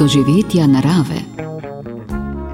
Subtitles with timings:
[0.00, 1.20] doživetja narave.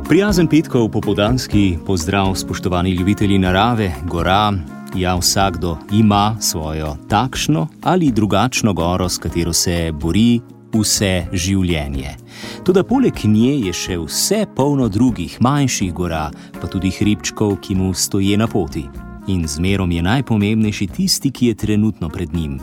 [0.09, 4.53] Prijazen petkov popodanski pozdrav, spoštovani ljubitelji narave, gora.
[4.95, 10.41] Ja, vsakdo ima svojo takšno ali drugačno goro, s katero se bori
[10.73, 12.17] vse življenje.
[12.65, 17.95] Tudi poleg nje je še vse polno drugih manjših gora, pa tudi hribčkov, ki mu
[17.95, 18.89] stoje na poti.
[19.27, 22.59] In zmerom je najpomembnejši tisti, ki je trenutno pred njim.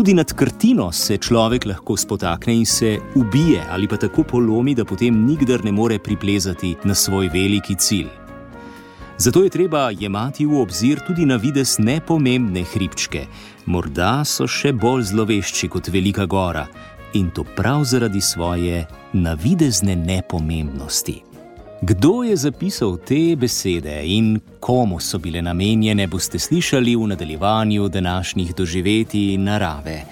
[0.00, 4.84] Tudi nad krtino se človek lahko spotakne in se ubije ali pa tako polomi, da
[4.84, 8.08] potem nikdar ne more priplezati na svoj veliki cilj.
[9.18, 13.26] Zato je treba jemati v obzir tudi na vides nepomembne hribčke,
[13.66, 16.64] morda so še bolj zlovešči kot velika gora
[17.12, 21.29] in to prav zaradi svoje navidezne nepomembnosti.
[21.82, 28.54] Kdo je zapisal te besede in komu so bile namenjene, boste slišali v nadaljevanju današnjih
[28.54, 30.04] doživetij narave.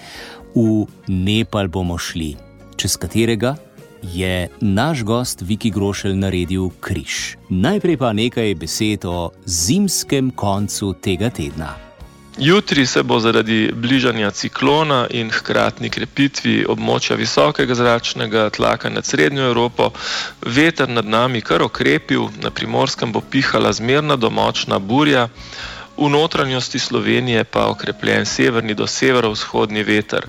[0.55, 2.35] V Nepal bomo šli,
[2.75, 3.55] čez katerega
[4.03, 7.37] je naš gost Viki Grošelj naredil križ.
[7.49, 11.88] Najprej pa nekaj besed o zimskem koncu tega tedna.
[12.41, 19.49] Jutri se bo zaradi bližanja ciklona in hkratni krepitvi območja visokega zračnega tlaka nad Srednjo
[19.49, 19.89] Evropo
[20.45, 25.27] veter nad nami kar okrepil, na primorskem bo pihala zmerna domočna burja
[25.99, 30.27] v notranjosti Slovenije pa okrepljen severni do severovzhodni veter.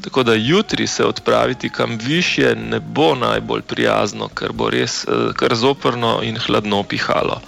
[0.00, 5.30] Tako da jutri se odpraviti kam više ne bo najbolj prijazno, ker bo res eh,
[5.38, 7.40] kar zoprno in hladno pihalo.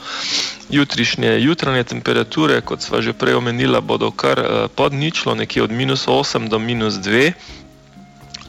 [0.71, 5.71] Jutrišnje jutranje temperature, kot sva že prej omenila, bodo kar eh, pod ničlo, nekje od
[5.71, 7.33] minus 8 do minus 2,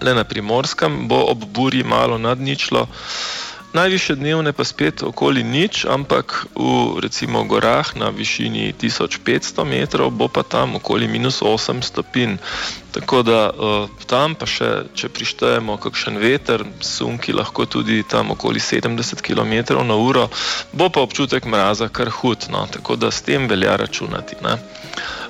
[0.01, 2.87] le na primorskem bo ob burji malo nad ničlo.
[3.75, 10.31] Najviše dnevne pa spet okoli nič, ampak v recimo gorah na višini 1500 metrov bo
[10.31, 12.39] pa tam okoli minus 8 stopinj.
[12.95, 18.63] Tako da uh, tam pa še, če prištejemo kakšen veter, sunki lahko tudi tam okoli
[18.63, 20.29] 70 km na uro,
[20.71, 22.63] bo pa občutek mraza kar hud, no?
[22.71, 24.39] tako da s tem velja računati.
[24.39, 24.55] Ne?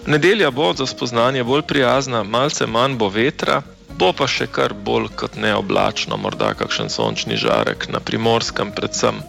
[0.05, 3.63] Nedelja bo za spoznanje bolj prijazna, malce manj bo vetra,
[4.00, 9.22] bo pa še kar bolj kot neoblačno, morda kakšen sončni žarek na primorskem, predvsem.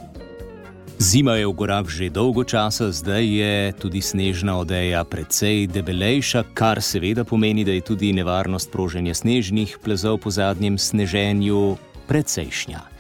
[0.99, 6.81] Zima je v gorah že dolgo časa, zdaj je tudi snežna odeja precej debelejša, kar
[6.81, 11.77] seveda pomeni, da je tudi nevarnost proženja snežnih plazov po zadnjem sneženju
[12.09, 12.96] precejšnja.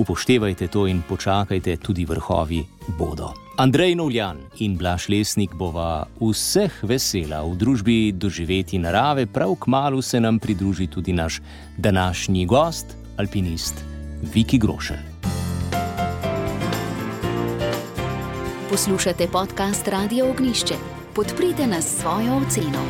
[0.00, 2.64] Upoštevajte to in počakajte, tudi vrhovi
[2.96, 3.34] bodo.
[3.60, 10.00] Andrej Novljan in Blaž Lesnik bova vseh vesela v družbi doživeti narave, prav k malu
[10.00, 11.40] se nam pridruži tudi naš
[11.76, 13.84] današnji gost, alpinist
[14.34, 15.04] Viki Grošelj.
[18.70, 20.74] Poslušate podcast Radio Ognišče.
[21.14, 22.80] Podprite nas s svojo oceno.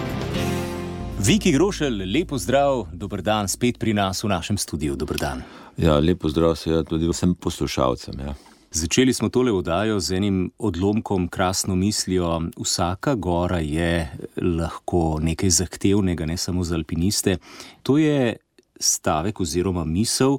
[1.18, 4.96] Viki Grošelj, lepo zdrav, dober dan spet pri nas v našem studiu.
[4.96, 5.42] Dobr dan.
[5.80, 8.18] Ja, lepo zdrav, seveda tudi vsem poslušalcem.
[8.20, 8.34] Ja.
[8.70, 12.42] Začeli smo tole vdajo z enim odlomkom, krasno mislijo.
[12.60, 17.38] Vsaka gora je lahko nekaj zahtevnega, ne samo za alpiniste.
[17.82, 18.36] To je
[18.80, 20.38] stavek oziroma misel,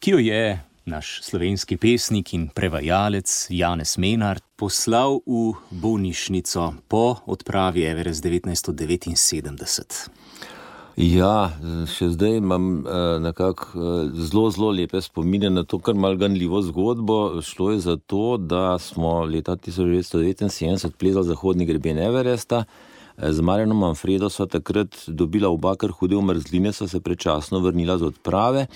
[0.00, 7.84] ki jo je naš slovenski pesnik in prevajalec Janez Menard poslal v bolnišnico po odpravi
[7.84, 10.08] Everest 1979.
[10.98, 11.52] Ja,
[11.86, 16.58] še zdaj imam eh, nekako eh, zelo, zelo lepe spomine na to, kar mal ganljivo
[16.66, 17.38] zgodbo.
[17.46, 22.64] Šlo je za to, da smo leta 1979 plezali zahodni greben Everesta.
[23.14, 27.94] Eh, z Marjanom Manfredo so takrat dobila oba kar hude umrzline, so se prečasno vrnila
[27.98, 28.66] z odprave.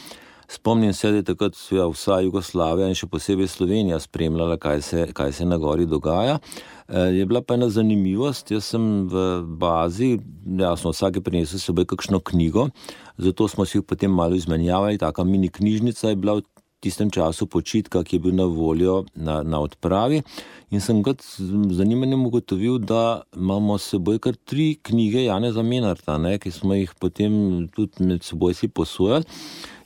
[0.52, 1.56] Spomnim se, da je takrat
[1.92, 6.34] vsa Jugoslavija in še posebej Slovenija spremljala, kaj se, kaj se na gori dogaja.
[6.88, 8.52] E, je bila pa ena zanimivost.
[8.52, 9.24] Jaz sem v
[9.62, 10.18] bazi,
[10.60, 12.66] jasno, vsake prinesel s seboj kakšno knjigo,
[13.16, 15.00] zato smo si jih potem malo izmenjavali.
[15.00, 16.44] Taka mini knjižnica je bila v
[16.84, 20.20] tistem času počitka, ki je bil na voljo na, na odpravi.
[20.74, 21.24] In sem kot
[21.80, 26.92] zanimanjem ugotovil, da imamo s seboj kar tri knjige Jana Zamenarta, ne, ki smo jih
[27.00, 29.24] potem tudi med seboj si posojali.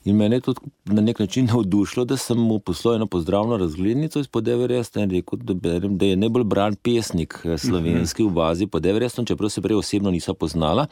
[0.07, 0.55] In mene je to
[0.85, 5.39] na nek način navdušilo, da sem mu poslal eno pozdravno razglednico iz Podeverjesta in rekel,
[5.43, 9.77] da, berem, da je najbolj bran pesnik eh, slovenski v bazi Podeverjestom, čeprav se prej
[9.77, 10.87] osebno nisem poznala.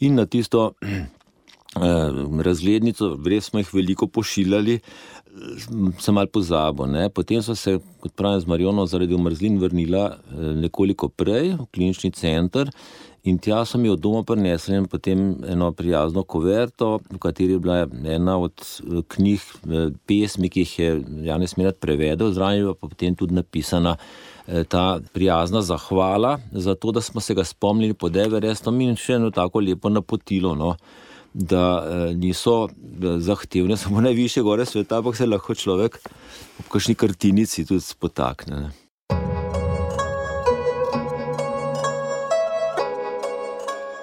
[0.00, 1.12] In na tisto eh,
[2.42, 4.80] razglednico, res smo jih veliko pošiljali,
[5.98, 6.88] sem mal pozabil.
[6.92, 7.08] Ne?
[7.14, 12.10] Potem so se, kot pravim, z Marijono zaradi umrzlin vrnila eh, nekoliko prej v klinični
[12.10, 12.72] center.
[13.26, 17.58] In tja so mi od doma prinesli in potem eno prijazno kuverto, v kateri je
[17.58, 22.88] bila ena od eh, knjig, eh, pesmi, ki jih je Janes Mirat prevedel, zraven pa
[22.88, 23.96] potem tudi napisana
[24.46, 29.18] eh, ta prijazna zahvala za to, da smo se ga spomnili pod Everestom in še
[29.18, 30.54] eno tako lepo napotilo.
[30.54, 30.76] No.
[31.38, 31.84] da
[32.16, 32.68] niso
[33.20, 36.00] zahtevne samo najviše gore sveta, ampak se lahko človek
[36.58, 38.60] ob kakšni kartinici tudi spotakne.
[38.64, 38.87] Ne.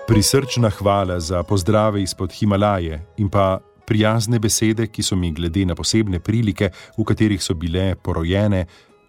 [0.07, 5.75] Prisrčna hvala za pozdrave izpod Himalaje in pa prijazne besede, ki so mi glede na
[5.75, 8.66] posebne prilike, v katerih so bile porojene,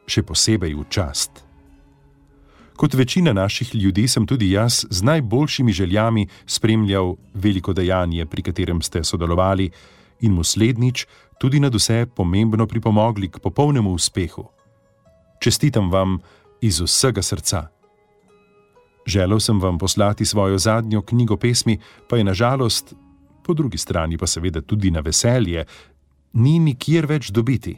[0.09, 1.45] še posebej v čast.
[2.77, 8.83] Kot večina naših ljudi sem tudi jaz z najboljšimi željami spremljal veliko dejanje, pri katerem
[8.83, 9.71] ste sodelovali
[10.21, 11.07] in mu slednjič
[11.39, 14.49] tudi na vse pomembno pripomogli k popolnemu uspehu.
[15.41, 16.19] Čestitam vam
[16.61, 17.76] iz vsega srca.
[19.07, 22.95] Želel sem vam poslati svojo zadnjo knjigo pesmi, pa je nažalost
[23.47, 25.65] po drugi strani pa seveda tudi na veselje,
[26.33, 27.77] ni nikjer več dobiti.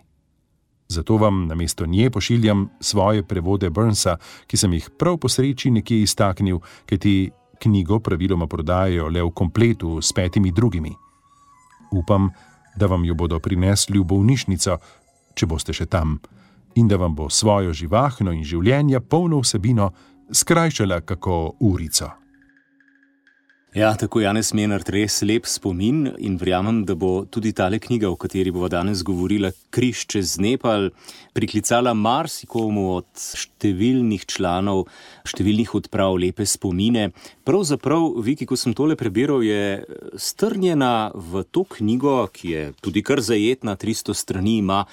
[0.88, 4.16] Zato vam na mesto nje pošiljam svoje prevode Burnsa,
[4.46, 9.30] ki sem jih prav po sreči nekje iztaknil, ker ti knjigo praviloma prodajajo le v
[9.30, 10.94] kompletu s petimi drugimi.
[11.92, 12.30] Upam,
[12.76, 14.78] da vam jo bodo prinesli v bolnišnico,
[15.34, 16.16] če boste še tam,
[16.74, 19.90] in da vam bo svojo živahno in življenje polno vsebino
[20.32, 22.10] skrajšala kako urico.
[23.74, 28.16] Ja, tako Janes Menard, res lep spomin in verjamem, da bo tudi tale knjiga, o
[28.16, 30.88] kateri bomo danes govorili, Križ čez Nepal,
[31.36, 34.86] priklicala marsikomu od številnih članov,
[35.28, 37.10] številnih odprav lepe spomine.
[37.44, 39.84] Pravzaprav, Viki, ko sem tole prebiral, je
[40.16, 44.86] strnjena v to knjigo, ki je tudi kar zajetna, 300 strani ima,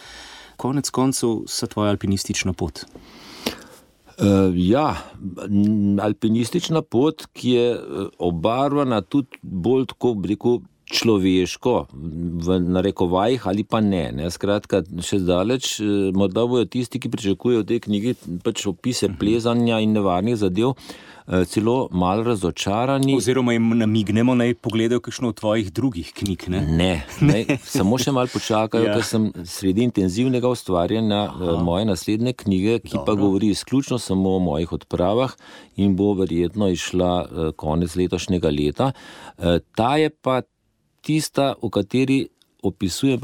[0.59, 2.83] konec koncev, sa tvoja alpinistična pot.
[4.15, 4.95] Uh, ja,
[6.01, 11.87] alpinistična pot, ki je eh, obarvana tudi bolj tako, rekel, človeško,
[12.45, 14.11] v narekovajih ali pa ne.
[14.11, 14.29] ne.
[14.31, 18.15] Skratka, še zdaleč, eh, morda bojo tisti, ki pričakujejo v tej knjigi
[18.45, 20.77] pač opise plezanja in nevarnih zadev.
[21.27, 23.15] Eh, celo malo razočarani.
[23.17, 26.43] Oziroma, jim namignemo, naj pogledajo kakšno od tvojih drugih knjig.
[26.53, 26.91] Ne, ne,
[27.29, 28.93] ne samo še malo počakajo, ja.
[28.93, 31.63] ker sem sredi intenzivnega ustvarjanja eh, Aha.
[31.65, 33.05] moje naslednje knjige, ki Dobro.
[33.07, 35.33] pa govori izključno samo o mojih odpravah
[35.81, 38.91] in bo verjetno išla eh, konec letošnjega leta.
[39.75, 40.43] Ta je pa
[41.05, 42.17] tista, v kateri
[42.65, 43.17] opisuje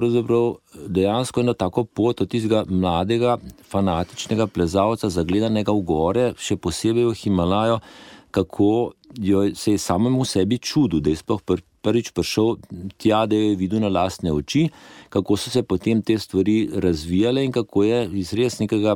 [0.88, 3.38] dejansko eno tako pot od tistega mladega,
[3.70, 7.80] fanatičnega plezalca, zagledanega v gore, še posebej v Himalajo,
[8.32, 12.60] kako jo se je samemu sebi čudil, da je sploh pr prvič prišel
[13.02, 14.68] tja, da je videl na lastne oči,
[15.10, 18.94] kako so se potem te stvari razvijale in kako je iz res nekega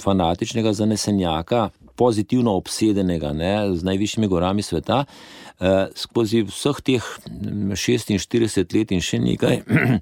[0.00, 1.68] fanatičnega zanesenjaka,
[1.98, 5.04] pozitivno obsedenega ne, z najvišjimi gorami sveta.
[5.58, 7.06] Eh, skozi vseh teh
[7.74, 9.56] 46 let in še nekaj,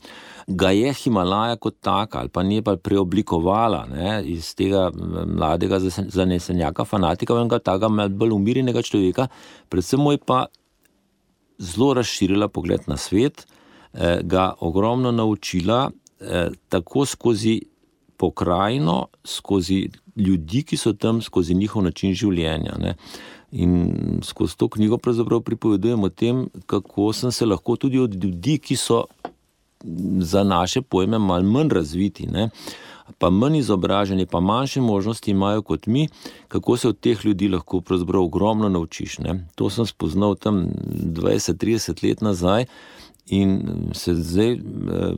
[0.61, 6.85] ga je Himalaja kot taka ali pa ne pa preoblikovala ne, iz tega mladega zanesenjaka,
[6.85, 9.31] fanatika, enega takega bolj umirjenega človeka,
[9.73, 10.45] predvsem mu je pa
[11.57, 13.47] zelo razširila pogled na svet,
[13.95, 15.91] eh, ga ogromno naučila,
[16.21, 17.63] eh, tako skozi
[18.21, 22.77] pokrajino, skozi ljudi, ki so tam, skozi njihov način življenja.
[22.79, 22.97] Ne.
[23.53, 28.59] In skozi to knjigo pravzaprav pripovedujem o tem, kako sem se lahko tudi od ljudi,
[28.59, 29.05] ki so
[30.19, 32.49] za naše pojme malo manj razviti, ne,
[33.19, 36.09] pa manj izobraženi, pa manjše možnosti imajo kot mi,
[36.49, 39.19] kako se od teh ljudi lahko pravzaprav ogromno naučiš.
[39.19, 39.47] Ne.
[39.55, 42.65] To sem spoznal tam 20-30 let nazaj
[43.27, 44.59] in se zdaj eh,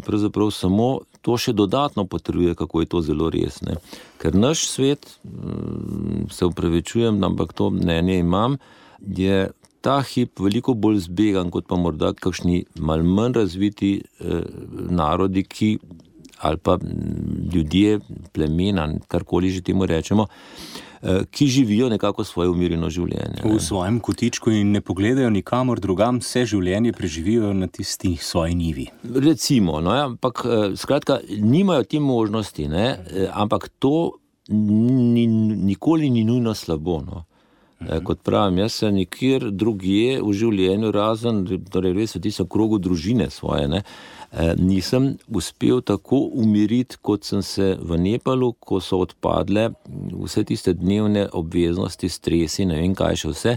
[0.06, 3.60] pravzaprav samo to še dodatno potrjuje, kako je to zelo res.
[3.66, 3.78] Ne.
[4.22, 8.58] Ker naš svet, mm, se upravičujem, ampak to mnenje imam,
[9.00, 14.42] je ta hip veliko bolj zbegan kot pa morda kakšni mal manj razviti eh,
[14.90, 15.70] narodi, ki
[16.40, 16.78] ali pa
[17.54, 17.98] ljudje,
[18.32, 20.26] plemena, karkoli že temu rečemo.
[21.02, 23.44] Eh, ki živijo nekako svoje umirjeno življenje.
[23.44, 23.52] Ne.
[23.54, 28.88] V svojem kotičku in ne pogledajo nikamor drugam, vse življenje preživijo na tisti svoji nivi.
[29.14, 34.18] Recimo, no, ja, ampak eh, skratka, nimajo te možnosti, ne, eh, ampak to
[34.50, 35.26] ni,
[35.70, 36.98] nikoli ni nujno slabo.
[37.06, 37.27] No.
[37.80, 38.04] Mhm.
[38.04, 43.30] Kot pravim, jaz sem nikjer drugje v življenju, razen torej res v tistem krogu družine
[43.30, 43.68] svoje.
[43.70, 43.82] Ne.
[44.32, 50.74] Eh, nisem uspel tako umiriti, kot sem se v Nepalu, ko so odpadle vse tiste
[50.74, 53.54] dnevne obveznosti, stresi, ne vem kaj še vse,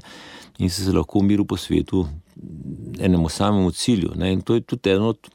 [0.60, 2.06] in se lahko umiril po svetu
[3.02, 4.14] enemu samemu cilju.
[4.16, 4.32] Ne.
[4.34, 5.28] In to je tudi eno od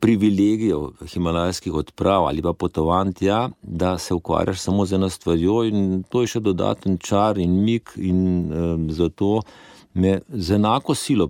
[0.00, 6.02] privilegijev himalajskih odprav ali pa potovanj tja, da se ukvarjaš samo z eno stvarjo in
[6.08, 8.22] to je še dodaten čar in mik in
[8.52, 9.40] um, zato
[9.94, 11.26] me z enako silo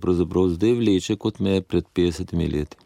[0.49, 2.77] zdaj vleče, kot me je pred 50 leti.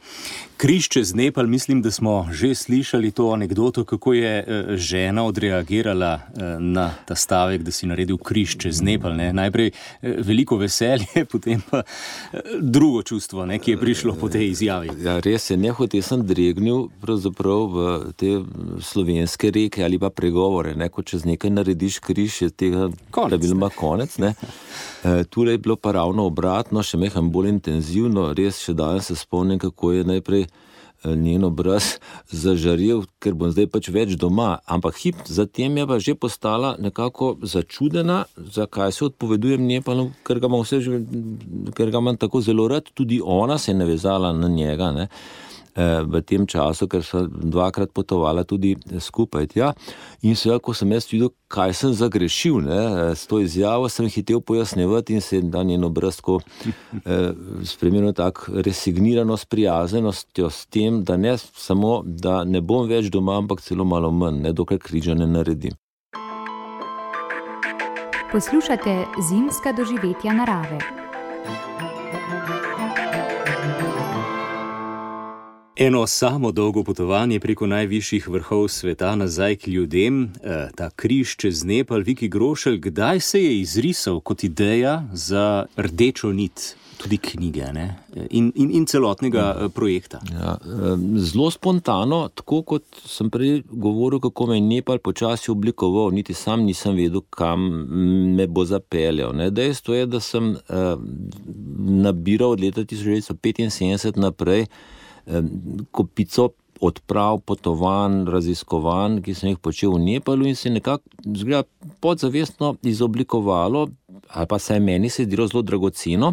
[0.65, 6.15] Križ čez Nepal, mislim, da smo že slišali to anegdoto, kako je uh, žena odreagirala
[6.15, 9.13] uh, na ta stavek, da si naredil križ čez Nepal.
[9.17, 9.33] Ne?
[9.33, 11.83] Najprej uh, veliko veselje, potem pa
[12.61, 14.89] drugo čustvo, ne, ki je prišlo po tej izjavi.
[15.05, 18.33] Ja, res je, nehote sem dregnil v te
[18.81, 20.73] slovenske reke ali pa pregovore.
[20.75, 20.89] Ne?
[20.89, 24.17] Ko čez nekaj narediš križ, je tega praviloma konec.
[24.17, 24.33] Ne?
[25.05, 29.17] E, Tule je bilo pa ravno obratno, še meham bolj intenzivno, res še danes se
[29.17, 30.54] spomnim, kako je najprej eh,
[31.05, 31.99] njen obraz
[32.31, 34.59] zažaril, ker bom zdaj pač več doma.
[34.67, 40.49] Ampak hip zatem je pa že postala nekako začudena, zakaj se odpovedujem Nepalu, ker ga
[40.49, 41.01] imam, že,
[41.77, 44.91] ker ga imam tako zelo rad, tudi ona se je navezala na njega.
[44.93, 45.09] Ne.
[45.75, 49.51] Eh, v tem času, ker so dvakrat potovala tudi skupaj.
[49.59, 49.75] Ja.
[50.23, 54.07] In seveda, ko sem jaz videl, kaj sem zagrešil ne, eh, s to izjavo, sem
[54.07, 56.39] hitel pojasnjevati in se da njeno brstko
[57.05, 57.35] eh,
[57.67, 63.61] spremenil tako resigniranost, prijaznostjo s tem, da ne samo, da ne bom več doma, ampak
[63.61, 65.75] celo malo manj, ne, dokler križa ne naredim.
[68.31, 70.79] Poslušate zimska doživetja narave.
[75.77, 81.65] Eno samo dolgo potovanje preko najvišjih vrhov sveta nazaj k ljudem, eh, ta križ čez
[81.65, 87.97] Nepal, Viki Grošelj, kdaj se je izrisal kot ideja za rdečo nit, tudi knjige ne?
[88.31, 90.21] in, in, in celotnega eh, projekta?
[90.33, 90.57] Ja,
[91.17, 96.63] zelo spontano, tako kot sem prej govoril, kako me je Nepal počasi oblikoval, niti sam
[96.63, 97.87] nisem vedel, kam
[98.37, 99.35] me bo zapeljal.
[99.35, 99.51] Ne?
[99.51, 100.97] Dejstvo je, da sem eh,
[101.79, 104.67] nabiral od leta 1975 naprej
[105.91, 106.51] kopico
[106.81, 111.05] odprav, potovanj, raziskovanj, ki sem jih počel v Nepalu in se nekako
[112.01, 113.89] podzavestno izoblikovalo,
[114.29, 116.33] ali pa se je meni se zdelo zelo dragoceno.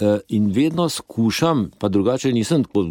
[0.00, 2.84] E, in vedno skušam, pa drugače nisem tako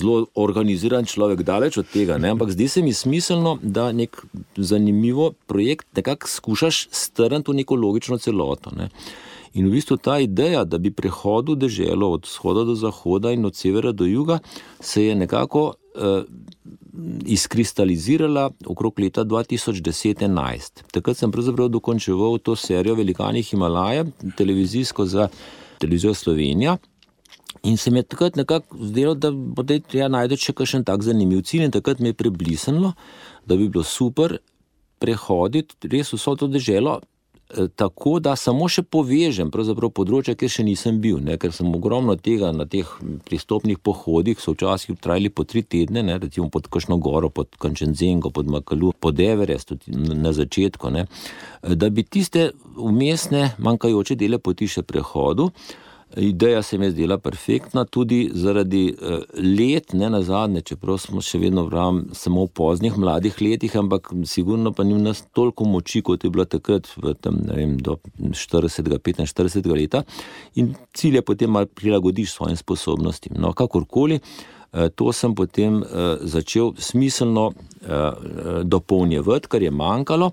[0.00, 2.30] zelo organiziran človek, daleč od tega, ne?
[2.32, 4.16] ampak zdi se mi smiselno, da nek
[4.56, 8.72] zanimivo projekt nekako skušaš strniti v neko logično celoto.
[8.76, 8.88] Ne?
[9.54, 13.56] In v bistvu ta ideja, da bi prehodil deželo od vzhoda do zahoda in od
[13.56, 14.38] severa do juga,
[14.80, 16.24] se je nekako uh,
[17.24, 20.86] izkristalizirala okrog leta 2010-2011.
[20.92, 24.06] Takrat sem pravzaprav dokončeval to serijo Velikani Himalaja,
[24.36, 25.28] televizijsko za
[25.78, 26.78] televizijo Slovenija.
[27.62, 31.44] In se mi je takrat nekako zdelo, da bo treba najti še kakšen tak zanimiv
[31.44, 32.94] cilj, in takrat mi je preblisnilo,
[33.46, 34.38] da bi bilo super
[34.98, 37.11] prehoditi res vso to deželo Eh,
[37.76, 41.36] tako, da samo še povežem področje, kjer še nisem bil, ne?
[41.40, 42.88] ker sem ogromno tega na teh
[43.28, 46.18] pristopnih pohodih, so včasih trajali po tri tedne, ne?
[46.18, 51.06] recimo pod Kršno goro, pod Kančenzengo, pod Makalu, pod Everest na začetku, ne?
[51.62, 55.52] Eh, da bi tiste umestne manjkajoče dele poti še prehodil.
[56.16, 59.18] Ideja se mi je zdela perfektna, tudi zaradi uh,
[59.58, 64.10] let, ne na zadnje, čeprav smo še vedno vram, samo v poznih mladih letih, ampak
[64.28, 69.70] sigurno pa ni v nas toliko moči, kot je bilo takrat, ne vem, do 40-45
[69.72, 70.02] leta.
[70.60, 73.38] In cilj je potem malo prilagodiš svojim sposobnostim.
[73.40, 77.52] No, kakorkoli, uh, to sem potem uh, začel smiselno
[78.62, 80.28] dopolnjevati, kar je manjkalo.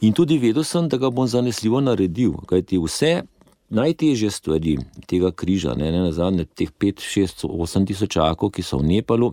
[0.00, 3.10] In tudi vedel sem, da ga bom zanesljivo naredil, kajti vse
[3.70, 8.80] najtežje stvari tega križa, ne, ne na zadnje, teh 5, 6, 8 tisočakov, ki so
[8.80, 9.32] v Nepalu,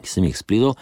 [0.00, 0.74] ki sem jih spletel,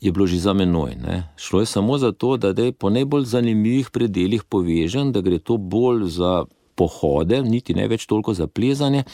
[0.00, 0.96] je bilo že za menoj.
[1.00, 1.22] Ne.
[1.36, 5.56] Šlo je samo za to, da je po najbolj zanimivih predeljih povežen, da gre to
[5.56, 6.44] bolj za
[6.76, 9.04] pohode, niti ne več toliko za plezanje.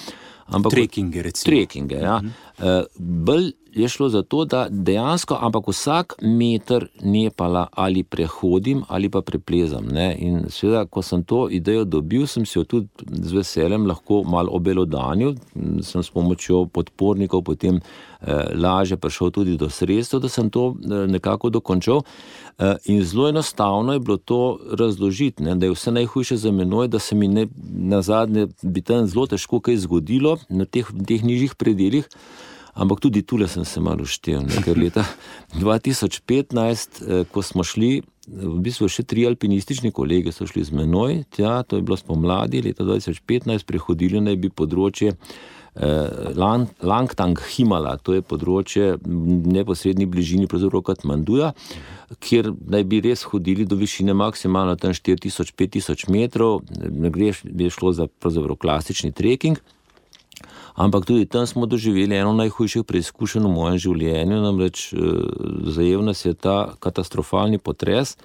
[0.53, 1.51] Ampak trekinge, recimo.
[1.51, 2.17] Trekinge, ja.
[2.17, 2.31] Uh
[2.61, 2.85] -huh.
[2.99, 9.23] Bolj je šlo za to, da dejansko, ampak vsak meter Nepala ali prehodim ali pa
[9.23, 9.87] preplezam.
[9.87, 10.17] Ne?
[10.19, 14.53] In seveda, ko sem to idejo dobil, sem si jo tudi z veseljem lahko malo
[14.53, 15.35] obelodanil,
[15.83, 21.07] sem s pomočjo podpornikov potem eh, lažje prišel tudi do sredstev, da sem to eh,
[21.07, 22.03] nekako dokončal.
[22.59, 25.55] Eh, in zelo enostavno je bilo to razložiti, ne?
[25.55, 29.27] da je vse najhujše za menoj, da se mi ne, na zadnje bi tam zelo
[29.27, 32.09] težko kaj zgodilo na teh, teh nižjih predeljih.
[32.73, 34.47] Ampak tudi tukaj sem se malo štel.
[34.65, 35.05] Ker leta
[35.61, 41.25] 2015, eh, ko smo šli, v bistvu še tri alpinistični kolege so šli z menoj,
[41.35, 46.31] tja, to je bilo spomladi, leta 2015 prehodili naj bi področje eh,
[46.81, 51.53] Langtang Himala, to je področje v neposrednji bližini pravzaprav Katmanduja,
[52.23, 57.93] kjer naj bi res hodili do višine maksimalno tam 4000-5000 metrov, ne gre, je šlo
[57.93, 59.59] za klasični trekking.
[60.75, 65.01] Ampak tudi tam smo doživeli eno najhujših preizkušenj v mojem življenju, namreč eh,
[65.69, 68.17] zajel nas je ta katastrofalni potres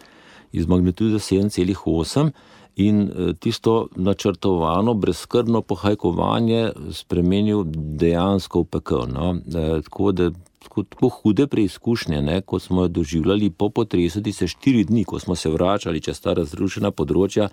[0.52, 2.32] iz magnitude 7,8
[2.78, 9.08] in eh, tisto načrtovano, brezkrbno pohajkovanje spremenil dejansko v pekel.
[9.12, 9.34] No?
[9.36, 10.30] E, tako da
[10.68, 15.20] tako hude preizkušnje, ne, kot smo jo doživljali po potresu, ti se štiri dni, ko
[15.20, 17.50] smo se vračali čez ta razrušena področja,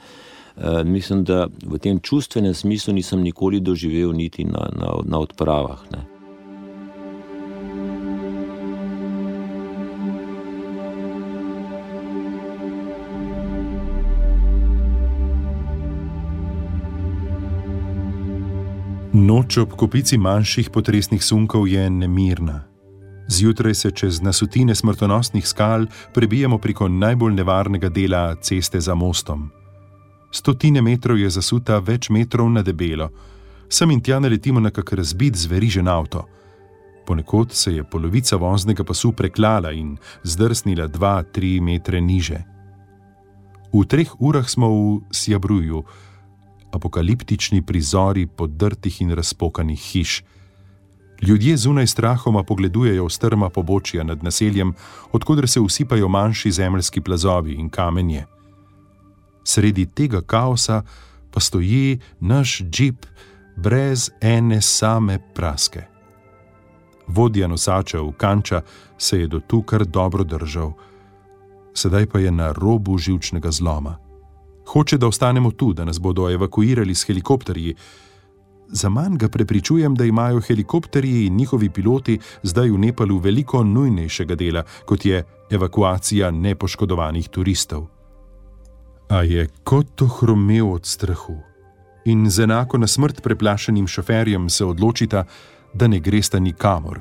[0.56, 5.78] e, mislim, da v tem čustvenem smislu nisem nikoli doživel niti na, na, na odpravah.
[5.92, 6.14] Ne.
[19.14, 22.64] Noč ob kopici manjših potresnih sunkov je nemirna.
[23.28, 29.50] Zjutraj se čez nasutine smrtonosnih skal prebijemo preko najbolj nevarnega dela ceste za mostom.
[30.34, 33.06] Stotine metrov je zasuta več metrov na debelo,
[33.70, 36.24] sem in tja naletimo na kak razbit zverižen avto.
[37.06, 42.40] Ponekod se je polovica voznega pasu preklala in zdrsnila dva, tri metre niže.
[43.70, 45.84] V treh urah smo v Sjabruju,
[46.74, 50.24] apokaliptični prizori podrtih in razpokanih hiš.
[51.22, 54.74] Ljudje zunaj strahoma pogledujejo strma pobočja nad naseljem,
[55.12, 58.33] odkudar se usipajo manjši zemljski plazovi in kamenje.
[59.44, 60.82] Sredi tega kaosa
[61.30, 63.06] pa stoji naš džip
[63.56, 65.82] brez ene same praske.
[67.06, 68.62] Vodja nosačev Kanča
[68.98, 70.72] se je do tu kar dobro držal,
[71.74, 73.98] sedaj pa je na robu živčnega zloma.
[74.66, 77.74] Hoče, da ostanemo tu, da nas bodo evakuirali s helikopterji.
[78.68, 84.34] Za manj ga prepričujem, da imajo helikopterji in njihovi piloti zdaj v Nepalu veliko nujnejšega
[84.34, 87.93] dela, kot je evakuacija nepoškodovanih turistov.
[89.08, 91.36] A je kot to hromel od strahu
[92.04, 95.24] in z enako na smrt preplašenim šoferjem se odločita,
[95.74, 97.00] da ne gresta nikamor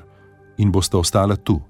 [0.58, 1.62] in bosta ostala tu.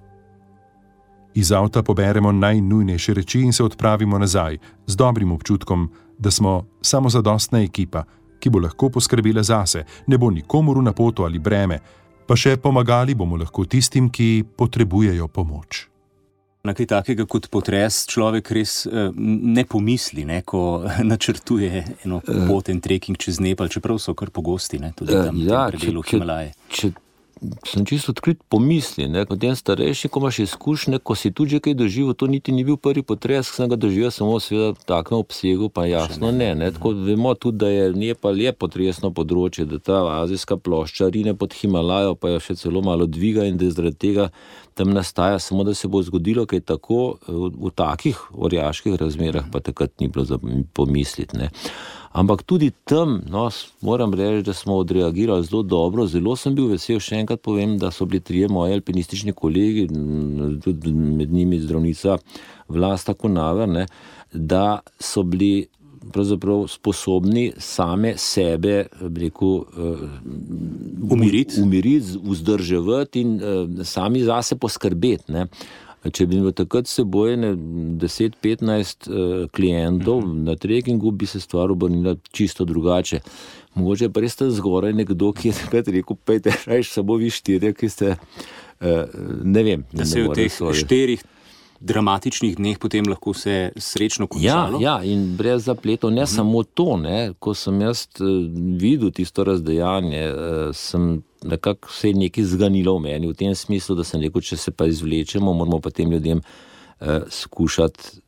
[1.33, 7.09] Iz avta poberemo najnujnejše reči in se odpravimo nazaj, z dobrim občutkom, da smo samo
[7.09, 8.03] zadostna ekipa,
[8.39, 11.79] ki bo lahko poskrbela zase, ne bo nikomuru na poto ali breme,
[12.27, 15.92] pa še pomagali bomo lahko tistim, ki potrebujejo pomoč.
[16.63, 22.71] Na kaj takega kot potres človek res eh, ne pomisli, ne, ko načrtuje eno pot
[22.71, 26.05] in trekking čez Nepal, čeprav so kar pogosti, ne, tudi tam uh, ja, v delu
[26.07, 26.53] Himalaje.
[26.69, 27.02] Če, če
[27.67, 31.75] sem čisto odkrit pomisli, ne, kot en starejši, ko imaš izkušnje, ko si tudi kaj
[31.79, 35.17] doživel, to niti ni bil prvi potres, ki sem ga doživel, samo seveda v takem
[35.17, 36.53] obsegu, pa jasno ne.
[36.55, 36.71] ne.
[36.71, 41.55] Tako vemo tudi, da je Nepal je potresno področje, da ta azijska plošča rine pod
[41.57, 44.29] Himalajo, pa jo še celo malo dviga in da zaradi tega
[44.73, 49.61] tam nastaja, samo da se bo zgodilo kaj tako v, v takih orjaških razmerah, pa
[49.61, 50.39] takrat ni bilo za
[50.73, 51.49] pomisliti.
[52.13, 53.49] Ampak tudi tam, no,
[53.81, 56.05] moram reči, da smo odreagirali zelo dobro.
[56.07, 59.87] Zelo sem bil vesel, še enkrat povem, da so bili trije moji alpinistični kolegi,
[60.61, 62.19] tudi med njimi zdravnica
[62.69, 63.87] Vlasta Konaver, ne,
[64.33, 65.65] da so bili
[66.67, 70.03] sposobni same sebe rekel, uh,
[71.09, 75.31] umiriti, umirit, vzdrževati in uh, sami zase poskrbeti.
[75.31, 75.47] Ne.
[76.03, 80.31] Če bi imel takrat seboj 10-15 uh, klientov uh mhm.
[80.31, 80.43] -huh.
[80.45, 83.19] na trekkingu, bi se stvar obrnila čisto drugače.
[83.73, 87.89] Mogoče pa res zgoraj nekdo, ki je takrat rekel: Pejte, rajš samo vi štirje, ki
[87.89, 88.15] ste.
[88.81, 88.87] Uh,
[89.43, 91.23] ne vem, da se v teh štirih
[91.83, 94.79] dramatičnih dneh potem lahko vse srečno končalo.
[94.81, 96.35] Ja, ja, in brez zapletov, ne uh mhm.
[96.35, 96.97] samo to.
[96.97, 98.07] Ne, ko sem jaz
[98.79, 100.23] videl tisto razdejanje,
[100.73, 104.57] sem nekako se je nekaj zganilo v meni, v tem smislu, da sem rekel, če
[104.57, 108.19] se pa izvlečemo, moramo pa tem ljudem uh, skušati.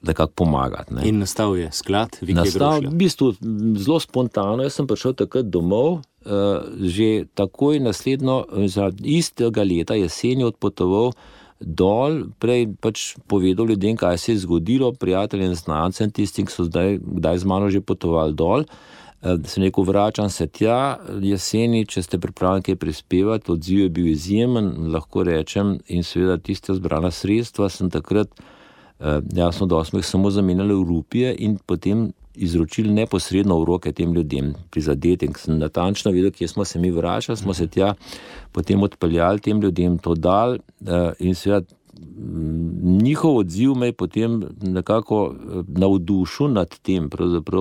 [0.00, 0.94] Nekako pomagati.
[0.94, 1.02] Ne.
[1.04, 3.34] In nastal je sklad, vi ste nastal, v bistvu
[3.76, 4.64] zelo spontano.
[4.64, 8.38] Jaz sem prišel takrat domov, uh, že takoj naslednjo,
[9.04, 11.12] istega leta, jeseni, odpotoval
[11.60, 16.98] dol, prej pač povedal ljudem, kaj se je zgodilo, prijateljem, znancem, tistim, ki so zdaj
[17.38, 18.64] z mano že potovali dol.
[19.22, 23.52] Eh, sem rekel, vračam se tja jeseni, če ste pripravljeni kaj prispevati.
[23.52, 28.32] Odziv je bil izjemen, lahko rečem, in seveda tiste zbrana sredstva sem takrat,
[29.00, 33.92] eh, jasno, da smo jih samo zamenjali v rupije in potem izročili neposredno v roke
[33.92, 35.34] tem ljudem, prizadetim.
[35.36, 37.94] Sem natančno videl, kje smo se mi vračali, smo se tja
[38.52, 41.66] potem odpeljali tem ljudem to dal eh, in seveda.
[42.00, 45.34] Mm, njihov odziv me je potem nekako
[45.68, 47.10] navdušil nad tem,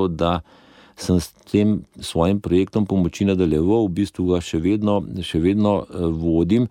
[0.10, 0.40] da
[1.02, 6.06] sem s tem svojim projektom pomoči nadaljeval, v bistvu ga še vedno, še vedno eh,
[6.12, 6.68] vodim.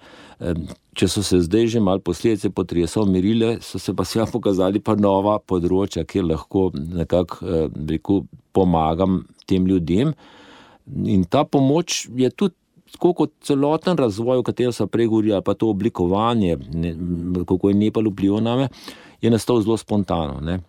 [0.99, 4.95] Če so se zdaj že malo posledice potresa umirile, so se pa seveda pokazali pa
[4.99, 10.15] nova področja, kjer lahko nekako eh, rekel, pomagam tem ljudem.
[11.05, 12.55] In ta pomoč je tudi.
[12.89, 16.95] Tako kot celoten razvoj, o katerem so prej govorili, pa to oblikovanje, ne,
[17.45, 18.69] kako je Nepal vplival na me,
[19.21, 20.39] je nastal zelo spontano.
[20.41, 20.63] Ne.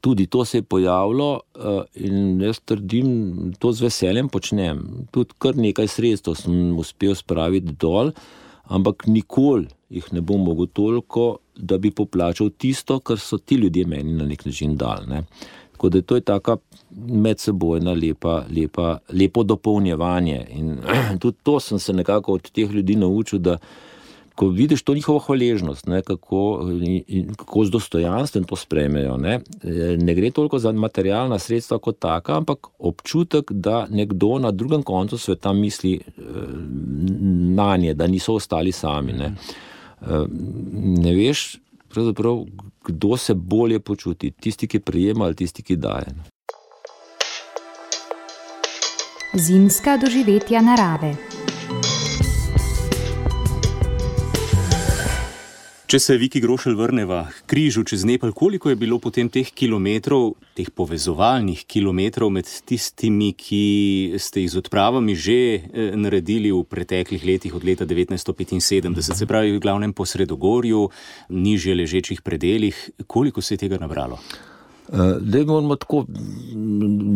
[0.00, 1.40] Tudi to se je pojavilo
[1.94, 4.82] in jaz trdim, to z veseljem počnem.
[5.10, 8.12] Tudi kar nekaj sredstev sem uspel spraviti dol,
[8.68, 13.86] ampak nikoli jih ne bom mogel toliko, da bi poplačal tisto, kar so ti ljudje
[13.86, 15.06] meni na nek način dali.
[15.06, 15.22] Ne.
[15.72, 16.56] Tako da to je tako
[17.06, 20.46] medsebojna, lepa, lepa, lepo dopolnjevanje.
[20.50, 20.78] In
[21.20, 23.58] tudi to sem se nekako od teh ljudi naučil, da
[24.34, 26.68] ko vidiš to njihovo hvaležnost, ne, kako,
[27.06, 29.16] in, kako z dostojanstvom to sprejmejo.
[29.16, 29.40] Ne.
[29.98, 35.18] ne gre toliko za materialna sredstva kot taka, ampak občutek, da nekdo na drugem koncu
[35.18, 36.22] sveta misli eh,
[37.54, 39.12] na nje, da niso ostali sami.
[39.12, 39.34] Ne,
[40.02, 40.24] eh,
[41.04, 41.60] ne veš,
[42.84, 46.06] kdo se bolje počuti, tisti, ki prijema ali tisti, ki daje.
[49.34, 51.14] Zimska doživetja narave.
[55.94, 60.32] Če se Viki Grošelj vrneva k križu čez Nepal, koliko je bilo potem teh kilometrov,
[60.58, 67.22] teh povezovalnih kilometrov med tistimi, ki ste jih z odpravami že eh, naredili v preteklih
[67.22, 70.90] letih, od leta 1975, se pravi v glavnem po Sredogorju,
[71.30, 72.74] nižje ležečih predeljih,
[73.06, 74.18] koliko se je tega nabralo?
[74.90, 76.08] Uh, da imamo tako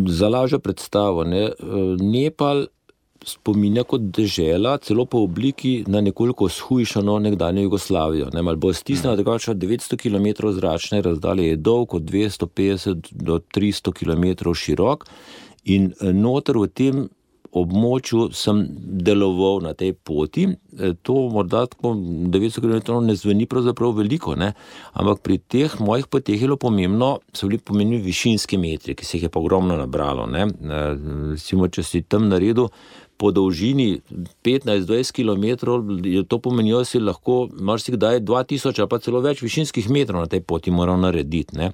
[0.06, 1.26] zalažen predstavo.
[1.26, 1.50] Ne?
[1.58, 2.68] Uh, Nepal
[3.24, 8.30] spominja kot dežela, celo po obliki na nekoliko shujšano nekdanjo Jugoslavijo.
[8.34, 9.16] Ne, malo bolj stisnjeno, mm.
[9.16, 15.06] drugače 900 km zračne razdalje je dolg, od 250 do 300 km širok
[15.64, 17.08] in eh, noter v tem
[17.56, 18.60] območju sem
[19.04, 20.46] deloval na tej poti.
[20.48, 24.52] Eh, to morda tako 900 km ne zveni pravzaprav veliko, ne?
[24.92, 29.16] ampak pri teh mojih poteh je bilo pomembno, so bili pomembni višinski metri, ki se
[29.16, 30.26] jih je ogromno nabralo.
[30.26, 30.46] Ne?
[30.46, 30.94] Eh,
[31.32, 32.68] recimo, če si tam naredil
[33.18, 34.00] po dolžini
[34.46, 35.44] 15-20 km,
[36.28, 40.44] to pomenilo, da si lahko marsikdaj 2000 ali pa celo več višinskih metrov na tej
[40.46, 41.58] poti moral narediti.
[41.58, 41.72] Ne.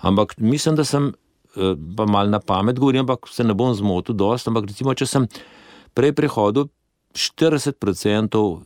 [0.00, 1.12] Ampak mislim, da sem,
[1.56, 5.06] eh, pa mal na pamet govorim, ampak se ne bom zmotil dosti, ampak recimo, če
[5.06, 5.28] sem
[5.94, 6.68] prej prehodil
[7.12, 8.64] 40%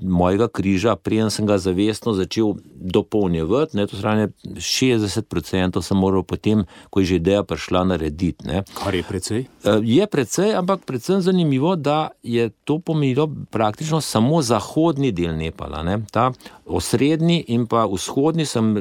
[0.00, 6.64] mojega križa, prijem sem ga zavestno začel dopolnjevati, ne, to strani 60% sem moral potem,
[6.90, 8.46] ko je že ideja prišla, narediti.
[8.46, 8.62] Ne.
[8.74, 9.46] Kar je precej?
[9.64, 15.82] Eh, je precej, ampak predvsem zanimivo, da je to pomenilo praktično samo zahodni del Nepala.
[15.82, 15.98] Ne.
[16.12, 16.32] Ta
[16.68, 18.76] osrednji in pa vzhodni sem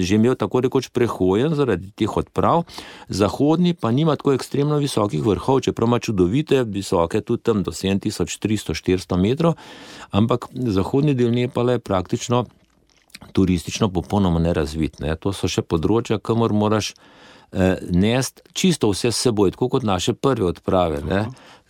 [0.00, 2.64] že imel tako rekoč prehojen zaradi teh odprav,
[3.08, 9.16] zahodni pa nima tako ekstremno visokih vrhov, čeprav ima čudovite, visoke tudi tam do 7300-400
[9.20, 9.54] metrov,
[10.10, 12.44] ampak zahodni del Nepala je praktično
[13.32, 15.00] turistično popolnoma nerazvit.
[15.00, 15.16] Ne.
[15.20, 20.14] To so še področja, kamor moraš eh, nesti čisto vse s seboj, tako kot naše
[20.14, 21.02] prve odprave.
[21.06, 21.26] Ne.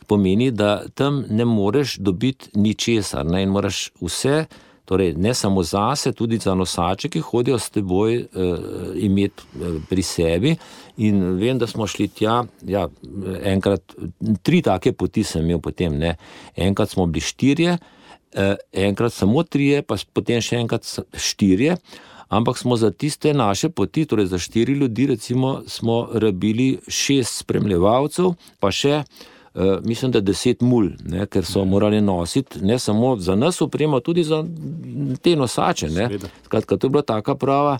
[0.06, 4.46] Pomeni, da tam ne moreš dobiti ničesar ne, in moraš vse.
[4.86, 8.60] Torej, ne samo za sebe, tudi za nosače, ki hodijo s teboj, eh,
[9.02, 10.54] imeti eh, pri sebi.
[11.02, 12.86] In vem, da smo šli tja, ja,
[13.42, 13.96] enkrat,
[14.46, 15.98] tri take poti sem imel potem.
[15.98, 16.14] Ne.
[16.54, 17.95] Enkrat smo bili štirje, eh,
[18.72, 21.76] enkrat samo trije, pa potem še enkrat štirje.
[22.28, 28.34] Ampak smo za tiste naše poti, torej za štiri ljudi, recimo, smo rabili šest spremljevalcev,
[28.60, 29.02] pa še.
[29.56, 34.00] Eh, mislim, da deset mul, ne, ker so morali nositi ne samo za nas upremo,
[34.00, 34.44] tudi za
[35.22, 35.88] te nosače.
[36.44, 37.78] Skratka, to je bila taka prava.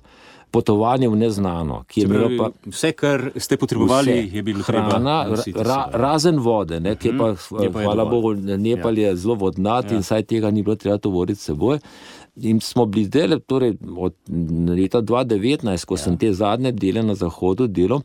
[0.57, 2.51] Potovanje v neznano, je bilo pa.
[2.65, 7.19] Vse, kar ste potrebovali, vse, je bilo hrana, nositi, ra, razen vode, ne, ki je
[7.19, 7.29] pa,
[7.63, 9.11] je pa hvala je Bogu, Nepal ja.
[9.11, 9.99] je zelo vodnat ja.
[9.99, 11.83] in saj tega ni bilo treba tovoriti s seboj.
[12.49, 14.17] In smo bili zdaj, torej od
[14.69, 15.99] leta 2019, ko ja.
[15.99, 18.01] sem te zadnje dele na zahodu delal,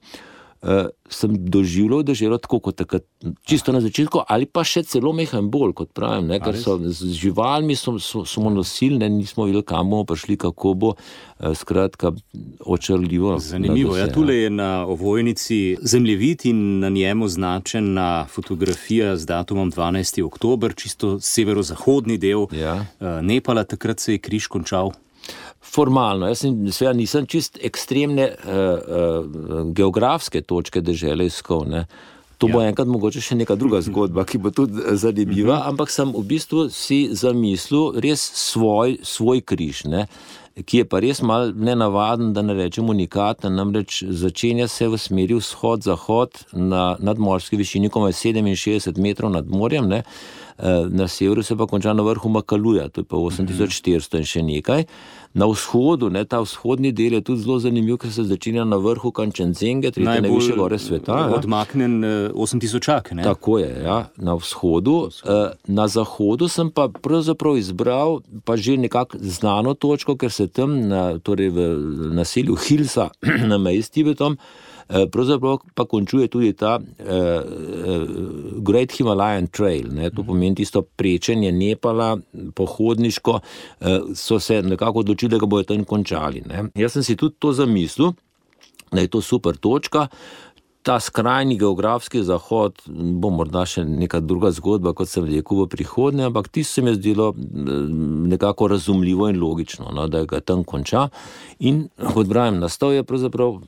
[0.62, 3.04] uh, sem doživljal, da je že tako kot takrat,
[3.44, 7.12] čisto na začetku, ali pa še celo mehen bolj, kot pravim, ne, ker so z
[7.18, 12.14] živalmi smo, smo nosili, ne, nismo videli, kam bomo prišli, kako bo, uh, skratka,
[12.66, 13.38] očrljivo.
[13.40, 20.24] Zanimivo, ja, tule je na ovojnici zemljevid in na njemu značena fotografija z datumom 12.
[20.26, 22.86] oktober, čisto severozahodni del ja.
[23.00, 24.94] uh, Nepala, takrat se je križ končal.
[25.72, 31.64] Formalno, jaz sem, seveda, nisem čist ekstremne uh, uh, geografske točke države iskal.
[31.70, 31.86] Ne.
[32.42, 32.54] To ja.
[32.54, 35.72] bo enkrat mogoče še neka druga zgodba, ki bo tudi zanimiva, mhm.
[35.72, 40.08] ampak sem v bistvu si zamislil res svoj, svoj križ, ne,
[40.52, 43.56] ki je pa res mal nenavaden, da ne rečem unikaten.
[43.56, 49.88] Namreč začenja se v smeri vzhod-zahod na nadmorski višini, komaj 67 metrov nad morjem.
[49.88, 50.04] Ne.
[50.62, 54.42] Eh, na severu se pa konča na vrhu Makaluja, to je pa 8400 in še
[54.46, 54.84] nekaj.
[55.34, 59.12] Na vzhodu, ne, ta vzhodni del je tudi zelo zanimiv, ker se začenja na vrhu
[59.16, 61.20] Kančenzenge, tretje najvišje gore sveta.
[61.20, 61.36] Ja.
[61.36, 62.04] Odmaknen
[62.36, 63.12] 8000 čak.
[63.24, 65.10] Tako je, ja, na vzhodu.
[65.24, 70.76] Eh, na zahodu sem pa pravzaprav izbral pa že nekako znano točko, ker se tam,
[70.88, 71.60] na, torej v
[72.12, 73.10] naselju Hilsa
[73.52, 74.71] na meji s Tibetom, Eh,
[75.12, 76.86] pravzaprav pa končuje tudi ta uh,
[78.60, 79.88] Great Himalayan Trail.
[79.94, 82.18] Ne, to pomeni tisto prečenje Nepala,
[82.56, 86.44] pohodniško, uh, so se nekako odločili, da ga bodo tam končali.
[86.46, 86.68] Ne.
[86.76, 88.14] Jaz sem si tudi to zamislil,
[88.92, 90.08] da je to super točka.
[90.82, 96.26] Ta skrajni geografski zahod bo morda še neka druga zgodba, kot sem rekel, v prihodnje,
[96.26, 97.36] ampak ti se mi je zdelo
[98.34, 101.12] nekako razumljivo in logično, no, da ga tam konča.
[101.60, 103.62] In kot pravim, nastal je pravzaprav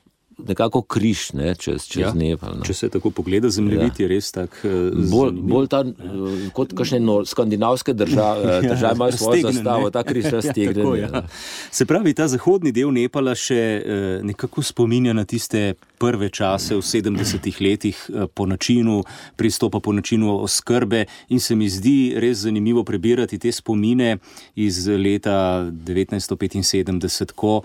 [0.47, 2.58] nekako križ ne, čez, čez ja, Nepal.
[2.58, 2.65] No.
[2.65, 4.03] Če se tako pogleda, zemljevid ja.
[4.03, 4.58] je res tak.
[4.65, 6.49] Eh, bolj, bolj ta, ja.
[6.56, 10.84] kot kakšne no, skandinavske države, ja, države imajo svojo zastavo, ta križ raztegne.
[10.99, 11.23] Ja, ja.
[11.71, 16.84] Se pravi, ta zahodni del Nepala še eh, nekako spominja na tiste prve čase v
[16.84, 19.03] 70-ih letih eh, po načinu
[19.39, 24.17] pristopa, po načinu oskrbe in se mi zdi res zanimivo prebirati te spomine
[24.56, 27.62] iz leta 1975, ko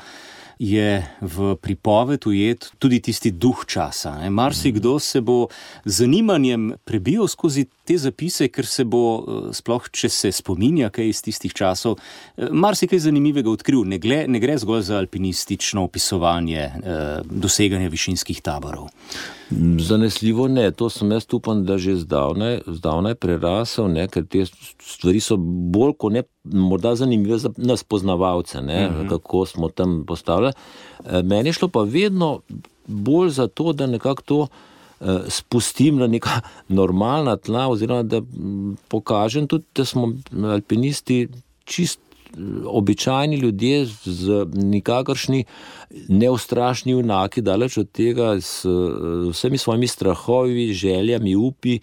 [0.58, 4.30] je v pripoved ujet tudi tisti duh časa.
[4.30, 5.46] Marsikdo se bo
[5.84, 11.08] z zanimanjem prebijal skozi te zapise, ker se bo, eh, sploh če se spominja kaj
[11.08, 11.98] iz tistih časov,
[12.36, 13.84] eh, marsikaj zanimivega odkril.
[13.86, 18.90] Ne, gle, ne gre zgolj za alpinistično opisovanje eh, doseganja višinskih taborov.
[19.80, 25.20] Zanesljivo ne, to sem jaz upam, da že zdavnaj, zdavnaj prerasel, ne, ker te stvari
[25.24, 29.02] so bolj kot ne, morda zanimive za nas poznavalce, ne, uh mhm.
[29.02, 29.08] -huh.
[29.08, 30.52] kako smo tam postavljali.
[31.04, 32.40] Eh, meni je šlo pa vedno
[32.86, 34.46] bolj za to, da nekako to
[35.00, 38.20] eh, spustim na neka normalna tla, oziroma da
[38.88, 40.12] pokažem tudi, da smo
[40.44, 41.28] alpinisti
[41.64, 42.00] čist
[42.64, 45.44] običajni ljudje z nikakršni
[46.08, 48.66] neustrašni junaki, daleč od tega, s
[49.30, 51.78] vsemi svojimi strahovi, željami, upi,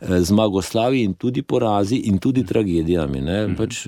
[0.00, 3.20] zmagoslavi in tudi porazi in tudi tragedijami.
[3.20, 3.54] Mhm.
[3.56, 3.86] Pač,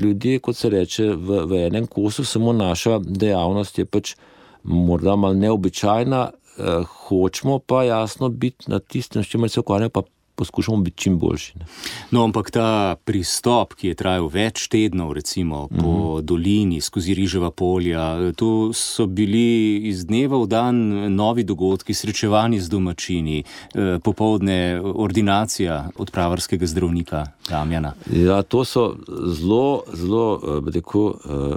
[0.00, 4.14] ljudje, kot se reče, v, v enem kosu, samo naša dejavnost je pač
[4.62, 10.02] morda malo neobičajna, eh, hočemo pa jasno biti na tistem, s čimer se ukvarjamo, pa
[10.36, 11.58] poskušamo biti čim boljši.
[11.58, 11.66] Ne.
[12.10, 15.86] No, ampak ta pristop, ki je trajal več tednov, recimo po mhm.
[15.86, 16.20] -huh.
[16.22, 20.76] dolini, skozi riževa polja, tu so bili iz dneva v dan
[21.14, 23.44] novi dogodki, srečevanje z domačini,
[23.74, 27.92] eh, popovdne ordinacija odpravarskega zdravnika Damjana.
[28.12, 28.96] Ja, to so
[29.26, 31.56] zelo, zelo eh, rekel, eh,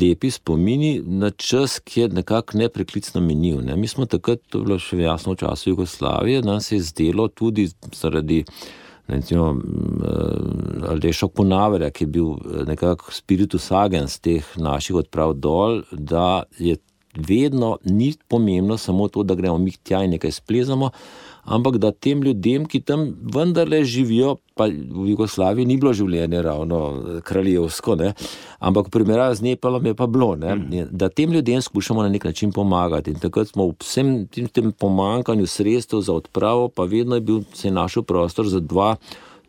[0.00, 3.60] lepi spomini na čas, ki je nekako nepreklicno menil.
[3.60, 3.76] Ne.
[3.76, 7.28] Mi smo takrat, to je bilo še jasno v času Jugoslavije, nam se je zdelo
[7.28, 8.13] tudi zaradi
[9.06, 15.82] recimo, eh, Aldeša Kunaverja, ki je bil eh, nekako spiritus agens teh naših odprav dol,
[15.92, 16.76] da je
[17.14, 20.90] vedno ni pomembno samo to, da gremo mi tja in nekaj splezamo,
[21.44, 26.80] ampak da tem ljudem, ki tam vendarle živijo, pa v Jugoslaviji ni bilo življenje ravno
[26.94, 28.12] eh, kraljevsko, ne?
[28.64, 30.54] ampak v primerjavi z Nepalom je pa bilo, ne?
[30.54, 30.88] Mhm.
[30.90, 33.10] da tem ljudem skušamo na nek način pomagati.
[33.10, 37.44] In takrat smo v vsem tem, tem pomankanju sredstev za odpravo, pa vedno je bil
[37.52, 38.96] se našel prostor za dva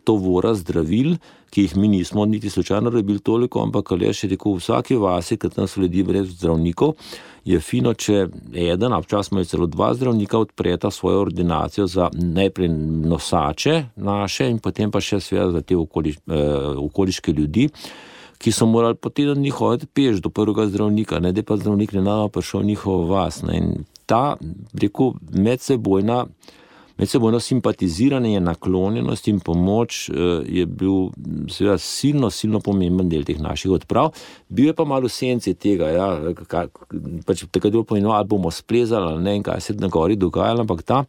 [0.06, 1.16] tovora zdravil,
[1.50, 5.38] ki jih mi nismo niti slučajno rabili toliko, ampak le še rekel, v vsaki vasi,
[5.40, 6.96] ki tam sledi brez zdravnikov,
[7.46, 12.72] je fino, če eden, a včasih imajo celo dva zdravnika, odpreta svojo ordinacijo za najprej
[13.06, 17.70] nosače naše in potem pa še sveda za te okoli, eh, okoliške ljudi.
[18.42, 22.28] Ki so morali potem hoditi peš do prvega zdravnika, ne da pa zdravnik ne nama
[22.30, 23.44] prišel v njihovo vas.
[23.44, 23.58] Ne.
[23.58, 24.38] In ta,
[24.74, 26.26] rekel, medsebojna
[26.98, 30.14] medsebojno simpatiziranje, naklonjenost in pomoč eh,
[30.48, 31.10] je bil
[31.52, 34.14] seveda silno, silno pomemben del teh naših odprav.
[34.50, 36.10] Bil je pa malo sence tega, ja,
[36.48, 36.70] kaj,
[37.26, 39.88] pač takrat je bilo pomenilo, ali bomo splezali ali ne in kaj se je na
[39.88, 41.04] gori dogajalo, ampak ta.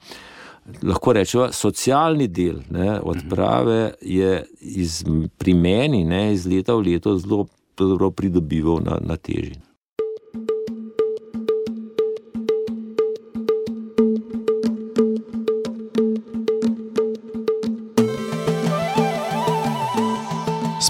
[0.82, 5.04] Lahko rečemo, socialni del ne, odprave je iz,
[5.38, 7.46] pri meni ne, iz leta v leto zelo
[8.10, 9.54] pridobival na, na teži.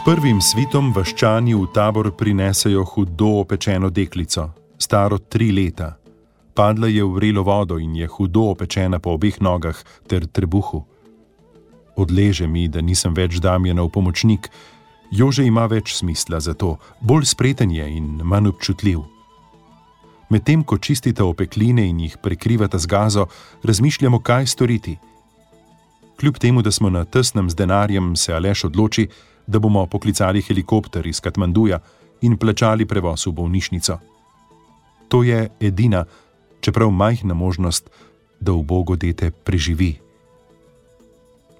[0.06, 4.44] Prvim svitom vaščani v tabor prinesejo hudo opečeno deklico,
[4.78, 5.96] staro tri leta.
[6.54, 9.74] Padla je v vrelo vodo in je hudo opečena po obeh nogah
[10.06, 10.84] ter trebuhu.
[11.98, 14.46] Odleže mi, da nisem več Damjenov pomočnik,
[15.10, 19.02] Jože ima več smisla za to, bolj spreten je in manj občutljiv.
[20.30, 23.26] Medtem ko čistite opekline in jih prekrivate z gazo,
[23.66, 24.98] razmišljamo, kaj storiti.
[26.14, 29.10] Kljub temu, da smo na tesnem z denarjem, se Aleš odloči,
[29.46, 31.78] da bomo poklicali helikopter iz Katmanduja
[32.20, 33.98] in plačali prevoz v bolnišnico.
[35.08, 36.04] To je edina,
[36.60, 37.90] čeprav majhna možnost,
[38.40, 39.96] da v Bogu dete preživi.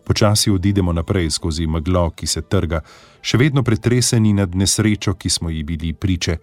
[0.05, 2.81] Počasi odidemo naprej skozi meglo, ki se trga,
[3.21, 6.39] še vedno pretreseni nad nesrečo, ki smo ji bili priče.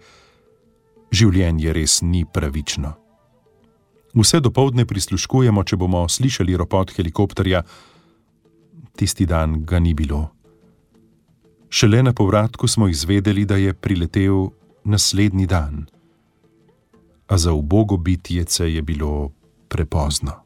[1.12, 2.92] Življenje res ni pravično.
[4.14, 7.64] Vse dopoledne prisluškujemo, če bomo slišali ropot helikopterja.
[8.94, 10.28] Tisti dan ga ni bilo.
[11.74, 14.46] Šele na povratku smo izvedeli, da je priletel
[14.84, 15.86] naslednji dan.
[17.26, 19.32] A za ubogo bitjece je bilo
[19.68, 20.43] prepozno.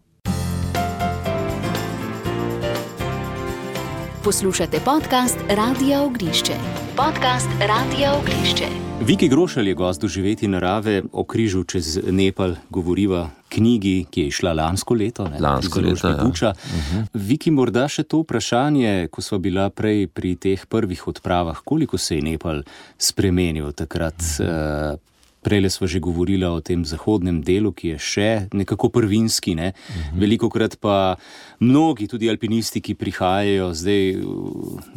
[4.28, 6.52] Poslušate podcast Radia Ognišče.
[6.96, 8.64] Podcast Radia Ognišče.
[9.00, 14.52] Viki Grošelj je gost doživeti narave o križu čez Nepal, govoriva knjigi, ki je išla
[14.52, 15.28] lansko leto.
[15.28, 16.08] Ne, lansko leto.
[16.08, 16.14] Ja.
[16.14, 17.06] Uh -huh.
[17.14, 22.16] Viki, morda še to vprašanje, ko smo bila prej pri teh prvih odpravah, koliko se
[22.16, 22.62] je Nepal
[22.98, 24.14] spremenil takrat?
[24.14, 24.92] Uh -huh.
[24.92, 24.98] uh,
[25.42, 29.55] Prej smo že govorili o tem zahodnem delu, ki je še nekako prvinski.
[29.55, 29.72] Ne?
[29.72, 30.20] Uh -huh.
[30.20, 31.16] Veliko krat pa
[31.61, 34.16] mnogi, tudi alpinisti, ki prihajajo zdaj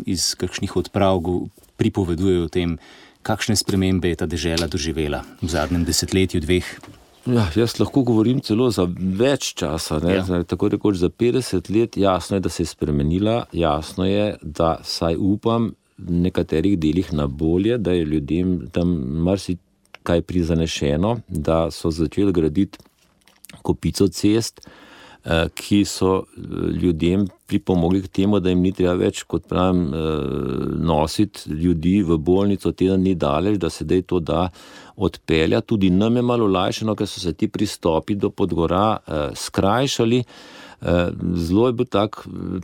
[0.06, 1.22] iz kakšnih odprav,
[1.78, 2.78] pripovedujejo o tem,
[3.22, 6.66] kakšne spremembe je ta država doživela v zadnjem desetletju, dveh.
[7.26, 10.44] Ja, jaz lahko govorim celo za več časa, ja.
[10.44, 11.98] tako rekoč za 50 let.
[11.98, 17.28] Jasno je, da se je spremenila, jasno je, da saj upam v nekaterih delih na
[17.28, 18.88] bolje, da je ljudem tam
[19.22, 19.71] marsikaj
[20.04, 22.80] kaj prizanešeno, da so začeli graditi
[23.62, 24.62] kopico cest,
[25.26, 26.42] eh, ki so eh,
[26.82, 29.98] ljudem pripomogli k temu, da jim ni treba več, kot pravim, eh,
[30.78, 34.50] nositi ljudi v bolnico, teden ni daleč, da se dej to da
[34.96, 35.62] odpelja.
[35.62, 38.98] Tudi nam je malo lajšeno, ker so se ti pristopi do podgora
[39.36, 40.24] skrajšali.
[40.82, 42.24] Zelo je bil tak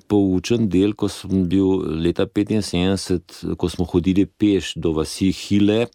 [0.10, 5.86] poučen del, ko sem bil leta 1975, ko smo hodili peš do vasi Hile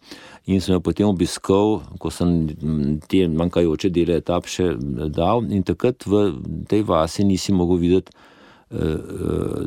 [0.47, 2.47] in sem jo potem obiskal, ko sem
[3.11, 4.71] te manjkajoče dele etap še
[5.11, 5.43] dal.
[5.51, 6.29] In takrat v
[6.71, 8.15] tej vasi nisi mogel videti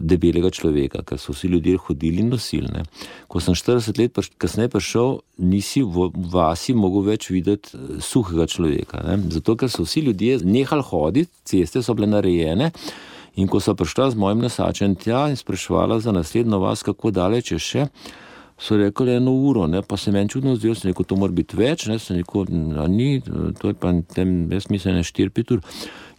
[0.01, 2.85] debelega človeka, ker so vsi ljudje hodili in nosili.
[3.29, 9.03] Ko sem 40 let kasneje prišel, nisi v vasi mogel več videti suhega človeka.
[9.07, 9.19] Ne?
[9.31, 12.73] Zato, ker so vsi ljudje nehali hoditi, ceste so bile narejene.
[13.37, 17.53] In ko so prišla z mojim nasačem tja in sprašvala za naslednjo vas, kako daleč
[17.53, 17.85] je še,
[18.59, 19.83] so rekli eno uro, ne?
[19.83, 22.47] pa se meni čudno zdelo, da se to mora biti več, ne se neko,
[22.89, 23.21] ni,
[23.61, 25.61] to je pa tem, jaz mislim, ne štiri, pet ur.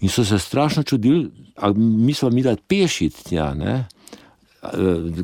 [0.01, 3.85] In so se strašno čudili, a mi smo mi da pešiti tja, ne?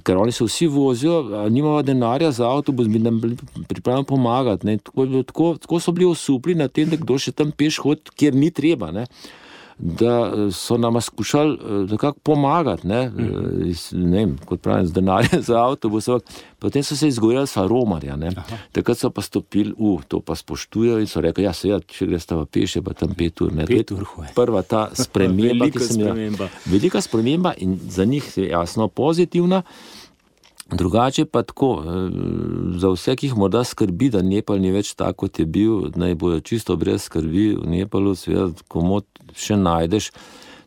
[0.04, 3.22] ker oni se vsi vozijo, nimamo denarja za avtobus, bi nam
[3.68, 4.78] pripravljeni pomagati.
[4.78, 8.36] Tako, tako, tako so bili osupli na tem, da kdo še tam peš hod, kjer
[8.36, 8.92] ni treba.
[8.92, 9.06] Ne?
[9.78, 13.26] Da eh, so nam skušali eh, nekako pomagati, ne, mhm.
[13.70, 16.10] eh, ne vem, kot pravim, z denarjem za avtobus.
[16.60, 18.18] Potem so se izgojili sa romarja,
[18.72, 22.08] takrat so pa stopili v to, pa spoštujejo in so rekli, ja, se ja, če
[22.08, 23.52] greš tam peš, pa tam pet ur.
[23.54, 24.06] Ne, pet ur
[24.36, 26.48] prva ta sprememba, ki sem jo.
[26.66, 29.64] Velika sprememba in za njih je jasno pozitivna.
[30.74, 31.90] Drugače pa tako, eh,
[32.80, 36.16] za vse, ki jih morda skrbi, da Nepal ni več tako, kot je bil, naj
[36.16, 39.06] bojo čisto brez skrbi v Nepalu, seveda, komod
[39.36, 40.12] še najdeš.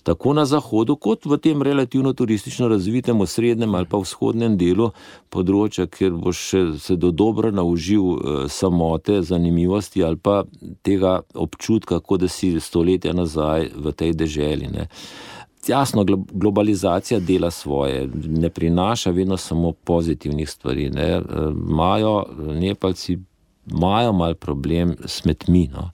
[0.07, 4.93] Tako na zahodu, kot v tem relativno turistično razvitem, srednjem ali pa vzhodnem delu
[5.35, 6.43] področja, kjer boš
[6.79, 10.45] se do dobro naužil eh, samote, zanimivosti ali pa
[10.87, 14.71] tega občutka, kot da si stoletja nazaj v tej deželi.
[14.71, 14.87] Ne
[15.69, 20.91] jasno, globalizacija dela svoje, ne prinaša vedno samo pozitivnih stvari.
[20.91, 21.21] Ne.
[21.55, 23.19] Majo, Nepalci
[23.71, 25.69] imajo mal problem s smetmi.
[25.73, 25.91] No.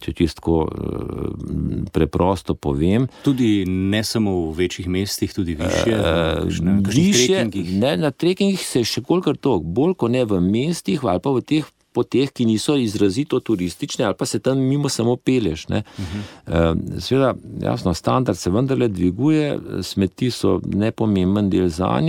[0.00, 3.06] Če čisto eh, preprosto povem.
[3.24, 5.90] Tudi ne samo v večjih mestih, tudi više.
[5.90, 6.42] E,
[6.94, 7.46] više
[7.80, 11.40] ne, na trekingih se še kolikor to, bolj kot ne v mestih ali pa v
[11.40, 11.64] teh
[11.96, 15.66] poteh, ki niso izrazito turistične, ali pa se tam mimo samo peleš.
[15.68, 17.00] Uh -huh.
[17.00, 22.00] Sveda, jasno, standard se vendarle dviguje, smeti so nepomemben del za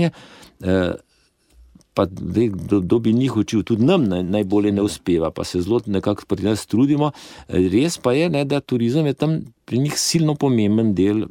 [2.05, 2.45] nje.
[2.45, 6.25] Eh, pa, kdo bi njih učil, tudi nam najbolje ne uspeva, pa se zelo nekako
[6.27, 7.11] pri nas trudimo.
[7.47, 11.25] Eh, res pa je, ne, da turizem je tam pri njih silno pomemben del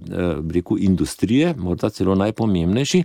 [0.52, 3.04] reku, industrije, morda celo najpomembnejši.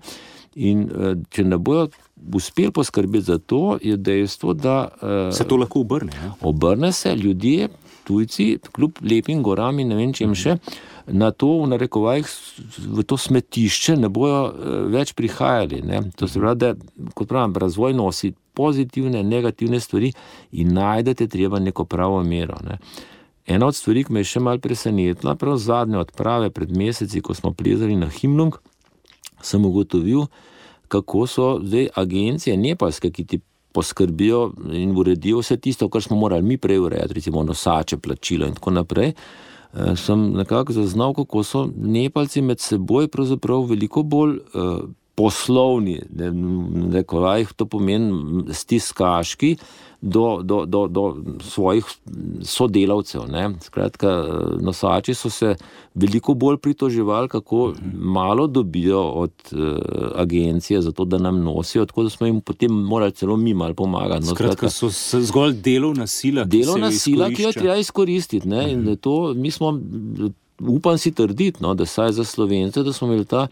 [0.55, 0.89] In
[1.29, 1.87] če ne bojo
[2.33, 6.11] uspeli poskrbeti za to, je dejstvo, da uh, se to lahko obrne.
[6.23, 6.33] Ja?
[6.41, 7.69] Obrne se ljudje,
[8.03, 10.57] tujci, kljub lepim goram in ne vem čem še.
[11.07, 12.27] Na to, v narekovajih,
[12.77, 15.81] v to smetišče ne bojo uh, več prihajali.
[15.85, 16.03] Ne?
[16.19, 16.73] To se pravi, da
[17.17, 20.11] kot pravim, razvoj nosi pozitivne, negativne stvari
[20.51, 22.57] in najdete treba neko pravo mero.
[22.67, 22.77] Ne?
[23.45, 27.33] Ena od stvari, ki me je še malce presenetila, prav zadnje odprave pred meseci, ko
[27.33, 28.57] smo plezali na Himlung,
[29.41, 30.27] sem ugotovil,
[30.91, 33.39] kako so zdaj agencije nepalske, ki ti
[33.71, 38.59] poskrbijo in uredijo vse tisto, kar smo morali mi prej urejati, recimo nosače, plačilo in
[38.59, 39.13] tako naprej.
[39.15, 39.50] Eh,
[39.95, 43.07] sem nekako zaznal, kako so Nepalci med seboj
[43.63, 44.39] veliko bolj
[45.15, 45.99] poslovni,
[46.91, 49.55] neko rajh, to pomeni stiskaški
[50.01, 51.85] do, do, do, do svojih
[52.41, 53.27] sodelavcev.
[53.29, 53.49] Ne.
[53.61, 54.09] Skratka,
[54.61, 55.55] nosači so se
[55.93, 59.59] veliko bolj pritoževali, kako malo dobijo od uh,
[60.15, 63.73] agencije za to, da nam nosijo, tako da smo jim potem morali celo mi malo
[63.73, 64.25] pomagati.
[64.25, 64.89] No, skratka, so
[65.19, 66.43] zgolj delovna sila.
[66.43, 68.47] Delovna sila, ki jo treba izkoristiti.
[68.47, 68.95] Ne, uh -huh.
[68.95, 69.79] to, mi smo,
[70.59, 73.47] upam si trditi, no, da saj za slovence, da smo imeli ta.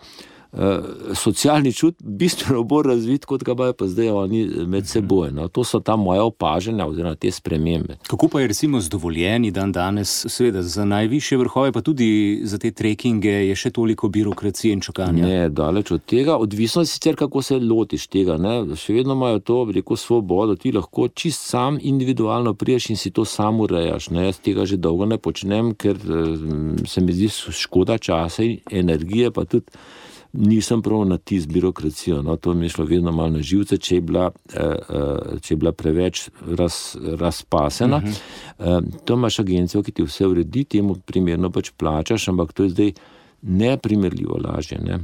[0.52, 0.80] Eh,
[1.14, 5.30] socialni čut bistveno bolj razvit, kot ga pa zdaj oni med seboj.
[5.32, 5.48] No.
[5.48, 8.00] To so ta moja opažanja oziroma te spremembe.
[8.08, 12.58] Kako pa je recimo z dovoljeni dan danes, seveda za najviše vrhove, pa tudi za
[12.58, 15.28] te trekkinge, je še toliko birokracije in čakanja?
[15.28, 18.40] Ne, daleč od tega, odvisno je sicer, kako se lotiš tega.
[18.42, 18.76] Ne.
[18.76, 23.26] Še vedno imajo to, reko, svobodo, ti lahko čist sam individualno priješ in si to
[23.26, 24.10] sam urejaš.
[24.10, 24.26] Ne.
[24.32, 29.30] Jaz tega že dolgo ne počnem, ker eh, se mi zdi škoda časa in energije,
[29.30, 29.70] pa tudi
[30.34, 32.22] nisem prav na ti z birokracijo.
[32.22, 35.54] No, to mi je šlo vedno malo na živce, če je bila, eh, eh, če
[35.54, 37.98] je bila preveč raz, razpasena.
[37.98, 38.84] Uh -huh.
[39.06, 42.92] To imaš agencijo, ki ti vse uredi, temu primerno pač plačaš, ampak to je zdaj
[43.42, 44.80] neprimerljivo lažje.
[44.80, 45.00] Ne.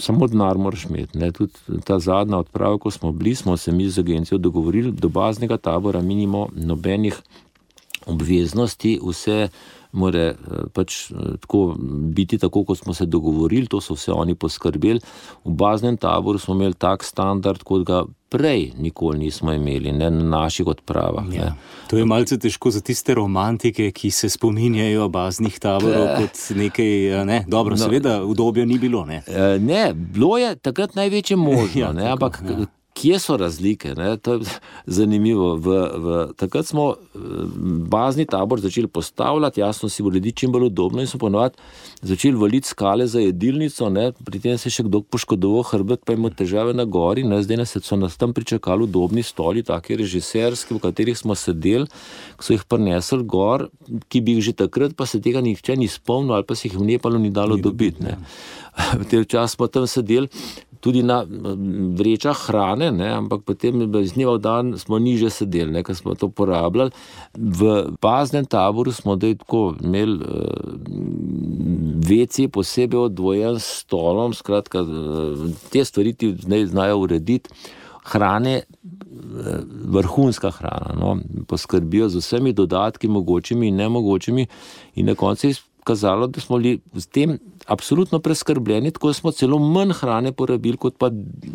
[0.00, 1.18] Samo denar moraš imeti.
[1.18, 1.32] Ne.
[1.32, 1.52] Tudi
[1.84, 6.02] ta zadnja odprava, ko smo bili, smo se mi z agencijo dogovorili, do baznega tabora
[6.02, 7.22] minimo nobenih
[8.06, 9.48] obveznosti, vse
[9.92, 10.34] more eh,
[10.72, 11.76] pač eh, tako
[12.14, 15.00] biti, tako kot smo se dogovorili, to so vse oni poskrbeli.
[15.44, 20.24] V baznem taboru smo imeli tak standard, kot ga prej nikoli nismo imeli, ne na
[20.24, 21.24] naših odpravah.
[21.34, 21.52] Ja.
[21.90, 26.14] To je malce težko za tiste romantike, ki se spominjajo baznih taborov Te...
[26.22, 29.04] kot nekaj, eh, ne, dobro, no, seveda, udobja ni bilo.
[29.04, 29.22] Ne?
[29.60, 32.42] ne, bilo je takrat največje možno, ja, ne, tako, ampak.
[32.48, 32.66] Ja.
[32.94, 33.94] Kje so razlike?
[33.94, 34.16] Ne?
[34.16, 34.40] To je
[34.98, 35.54] zanimivo.
[35.56, 37.18] V, v, takrat smo eh,
[37.88, 41.56] bazni tabor začeli postavljati, jasno si urediti čim bolj udobno in smo ponovadi
[42.02, 44.12] začeli valiti skale za jedilnico, ne?
[44.12, 47.38] pri tem se je še kdo poškodoval hrbet, pa imamo težave na gori, ne?
[47.42, 51.86] zdaj nas so nas tam pričakali udobni stoli, taki režiserski, v katerih smo sedeli,
[52.36, 53.68] ki so jih prinesli gor,
[54.10, 56.76] ki bi jih že takrat, pa se tega nihče ni spomnil ali pa se jih
[56.76, 58.02] v Nepalu ni dalo dobiti.
[58.02, 58.18] Ne?
[58.18, 58.20] Ja.
[59.00, 60.28] V tem času smo tam sedeli
[60.82, 61.22] tudi na
[61.98, 66.16] vrečah hrane, ne, ampak potem iz dneva v dan smo niže sedeli, ne, ker smo
[66.18, 66.90] to porabljali.
[67.38, 70.34] V paznem taboru smo tako imeli uh,
[72.02, 77.50] vece posebej odvojen s stolom, skratka, uh, te stvari ti zdaj znajo urediti.
[78.02, 79.60] Hrane, eh,
[79.94, 81.12] vrhunska hrana, no,
[81.46, 84.46] poskrbijo z vsemi dodatki, mogočimi in nemogočimi,
[84.98, 89.58] in na koncu je kazalo, da smo bili s tem absolutno preskrbljeni, tako smo celo
[89.58, 91.10] manj hrane porabili, kot pa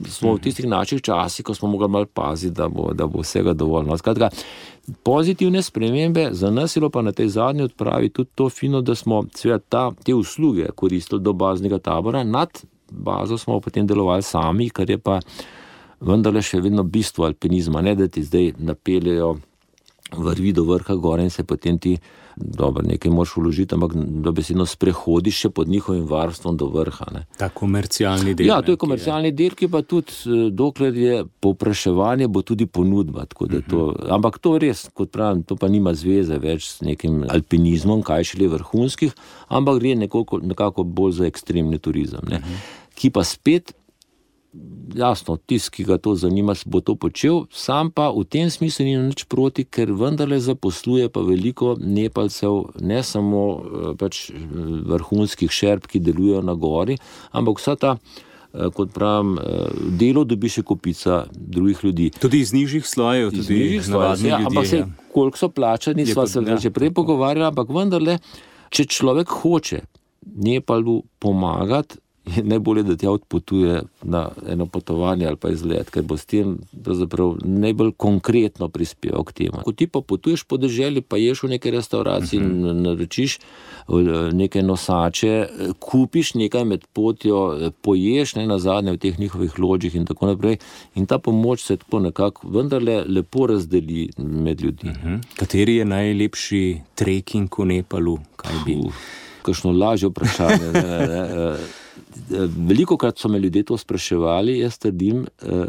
[0.09, 3.53] smo v tistih naših časih, ko smo mogli malo paziti, da bo, da bo vsega
[3.53, 3.85] dovolj.
[3.87, 4.29] No, skratka,
[5.03, 9.23] pozitivne spremembe za nas je pa na tej zadnji odpravi tudi to fino, da smo
[9.69, 12.49] ta, te usluge koristili do baznega tabora, nad
[12.91, 15.19] bazo smo potem delovali sami, kar je pa
[15.99, 19.37] vendarle še vedno bistvo alpinizma, ne da ti zdaj napeljejo
[20.17, 21.97] vrvi do vrha gore in se potem ti
[22.37, 27.07] dobro, nekaj moš vložiti, ampak da besedno sprehodiš še pod njihovim varstvom do vrha.
[27.13, 27.23] Ne.
[27.37, 28.47] Ta komercialni del.
[28.51, 33.25] Ja, to je komercialni del, ki pa tudi, eh, dokler je povpraševanje, bo tudi ponudba.
[33.25, 34.11] To, mhm.
[34.13, 38.51] ampak to res, kot pravim, to pa nima zveze več s nekim alpinizmom, kaj šele
[38.53, 39.15] vrhunskih,
[39.49, 42.21] ampak gre nekako, nekako bolj za ekstremni turizem.
[42.29, 42.39] Ne.
[42.39, 42.63] Mhm.
[42.97, 43.73] Ki pa spet
[44.95, 48.95] jasno, tisti, ki ga to zanima, bo to počel, sam pa v tem smislu ni
[48.97, 54.37] nič proti, ker vendarle zaposluje pa veliko nepalcev, ne samo eh, pač eh,
[54.87, 56.97] vrhunskih šerp, ki delujejo na gori,
[57.31, 57.97] ampak vsa ta.
[58.53, 59.35] Eh, kot pravim,
[59.99, 62.09] delo dobi še kupica drugih ljudi.
[62.17, 64.25] Tudi iz nižjih slojev, tudi iz nižjih slojev.
[64.25, 64.89] Ja, ampak se, ja.
[65.13, 66.57] koliko so plačani, smo se ja.
[66.57, 68.19] že prej pogovarjali, ampak vendarle,
[68.73, 69.83] če človek hoče
[70.27, 72.01] Nepalu pomagati,
[72.35, 76.57] je najbolje, da ti odpotuje na eno potovanje ali pa izlet, ker bo s tem
[77.43, 79.63] najbolj konkretno prispeval k temu.
[79.63, 82.81] Ko ti pa potuješ po državi, pa ješ v neki restauraciji in uh -huh.
[82.81, 83.39] naročiš
[84.33, 85.47] neke nosače,
[85.79, 90.57] kupiš nekaj med potjo, poješ ne na zadnje v teh njihovih ložjih in tako naprej.
[90.95, 94.89] In ta pomoč se tako nekako vendarle lepo razdeli med ljudmi.
[94.89, 95.19] Uh -huh.
[95.35, 98.19] Kateri je najlepši trekking v Nepalu?
[99.41, 100.71] Kakšno lažje vprašanje.
[100.73, 101.57] Ne, ne, ne.
[102.57, 105.65] Veliko krat so me ljudje to spraševali, jaz trdim, eh,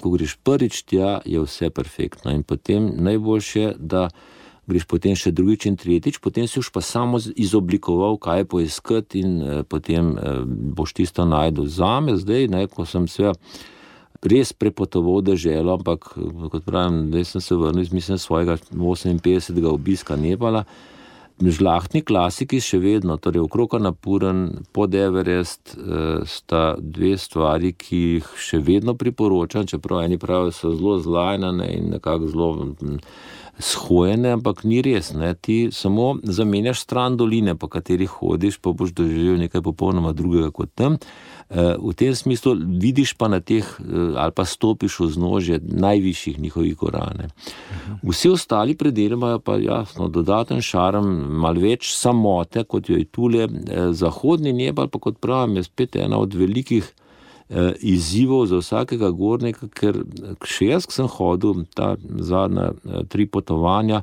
[0.00, 2.30] ko greš prvič tja, je vse perfektno.
[2.30, 4.08] In potem najboljše, da
[4.66, 9.20] greš potem še drugič in tretjič, potem si už pa samo izoblikoval, kaj je poiskati
[9.20, 11.66] in eh, potem eh, boš tisto najdel.
[11.66, 13.32] Za me zdaj, ne, ko sem se
[14.24, 16.14] res prepotoval državo, ampak
[16.50, 19.66] kot pravim, zdaj sem se vrnil iz svojega 58.
[19.68, 20.64] obiska Nepala.
[21.42, 28.28] Žlahtni klasiki še vedno, torej okrog Napuren, pod Everest, eh, sta dve stvari, ki jih
[28.38, 32.98] še vedno priporočam, čeprav eni pravijo, so zelo zlajnane in nekako zelo hm,
[33.58, 35.12] shojene, ampak ni res.
[35.14, 35.34] Ne?
[35.34, 40.74] Ti samo zamenjaš stran doline, po kateri hodiš, pa boš doživel nekaj popolnoma drugega kot
[40.74, 40.98] tam.
[41.50, 46.40] Eh, v tem smislu vidiš pa na teh, eh, ali pa stopiš v znožje najvišjih
[46.40, 47.28] njihovih gorane.
[48.02, 51.04] Vsi ostali predeli imajo pa jasno dodaten šarm,
[51.40, 53.44] mal več samote, kot jo je tule.
[53.44, 56.92] Eh, zahodni Nepal pa kot pravim je spet ena od velikih
[57.80, 60.00] izzivov za vsakega gornika, ker
[60.42, 62.72] še jaz sem hodil ta zadnja
[63.08, 64.00] tri potovanja,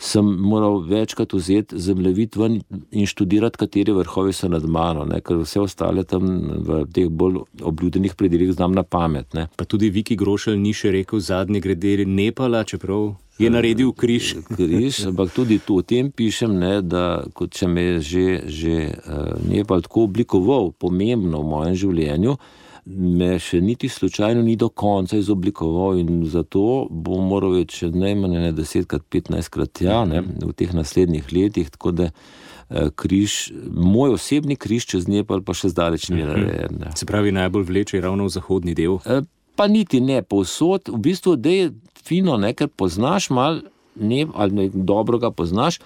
[0.00, 5.20] sem moral večkrat vzeti zemljevid ven in študirati, kateri vrhovi so nad mano, ne?
[5.20, 6.24] ker vse ostale tam
[6.64, 9.34] v teh bolj obljudenih predeljih znam na pamet.
[9.34, 9.48] Ne?
[9.56, 13.12] Pa tudi Viki Grošelj ni še rekel zadnje grede Nepala, čeprav.
[13.40, 14.34] Je naredil križ.
[14.56, 19.36] križ ampak tudi tu o tem pišem, ne, da če me je že, že uh,
[19.48, 25.16] Nepal tako oblikoval, pomembno v mojem življenju, uh, me še niti slučajno ni do konca
[25.16, 31.32] izoblikoval in zato bom moral več najmanj ne desetkrat, petnajstkrat ja, ne, v teh naslednjih
[31.32, 31.70] letih.
[31.70, 36.30] Tako da eh, križ, moj osebni križ čez Nepal pa še zdaleč ni mhm.
[36.30, 36.86] narejen.
[36.96, 39.00] Se pravi, najbolj vleče ravno v zahodni del?
[39.04, 39.26] Eh,
[39.56, 41.70] pa niti ne povsod, v bistvu je
[42.00, 43.60] fino, ne, ker poznaš mal,
[43.94, 45.78] ne, ali dobro ga poznaš,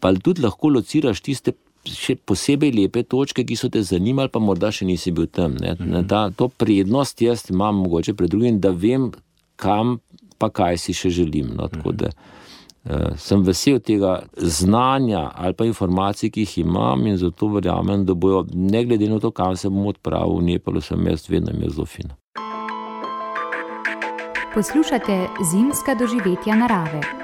[0.00, 1.52] pa tudi lahko lociraš tiste
[1.88, 5.58] še posebej lepe točke, ki so te zanimali, pa morda še nisi bil tam.
[5.60, 6.06] Mhm.
[6.08, 9.10] Ta, to prednost jaz imam mogoče pred drugim, da vem,
[9.56, 9.98] kam
[10.38, 11.52] pa kaj si še želim.
[11.56, 17.48] No, da, uh, sem vesel tega znanja ali pa informacij, ki jih imam in zato
[17.54, 21.28] verjamem, da bojo, ne glede na to, kam se bom odpravil, v Nepalu sem jaz
[21.30, 22.16] vedno imel zelo fino.
[24.54, 27.23] Poslušate zimska doživetja narave.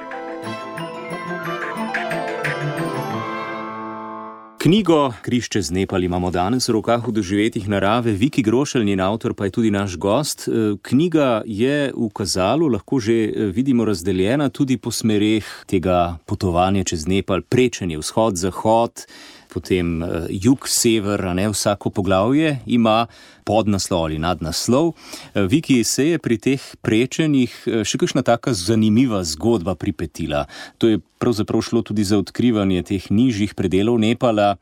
[4.60, 9.32] Knjigo Krišče z Nepal imamo danes v rokah v doživetjih narave, Viki Grošelj, njen avtor
[9.32, 10.44] pa je tudi naš gost.
[10.48, 16.84] E, knjiga je v kazalu, lahko že e, vidimo razdeljena tudi po smereh tega potovanja
[16.84, 19.08] čez Nepal, prečenje vzhod-zahod
[19.52, 23.06] potem uh, jug, sever, ne vsako poglavje ima
[23.44, 24.92] podnaslov ali nadnaslov.
[24.92, 30.46] Uh, Viki se je pri teh prečenjih uh, še kakšna taka zanimiva zgodba pripetila.
[30.78, 34.56] To je pravzaprav šlo tudi za odkrivanje teh nižjih predelov Nepala,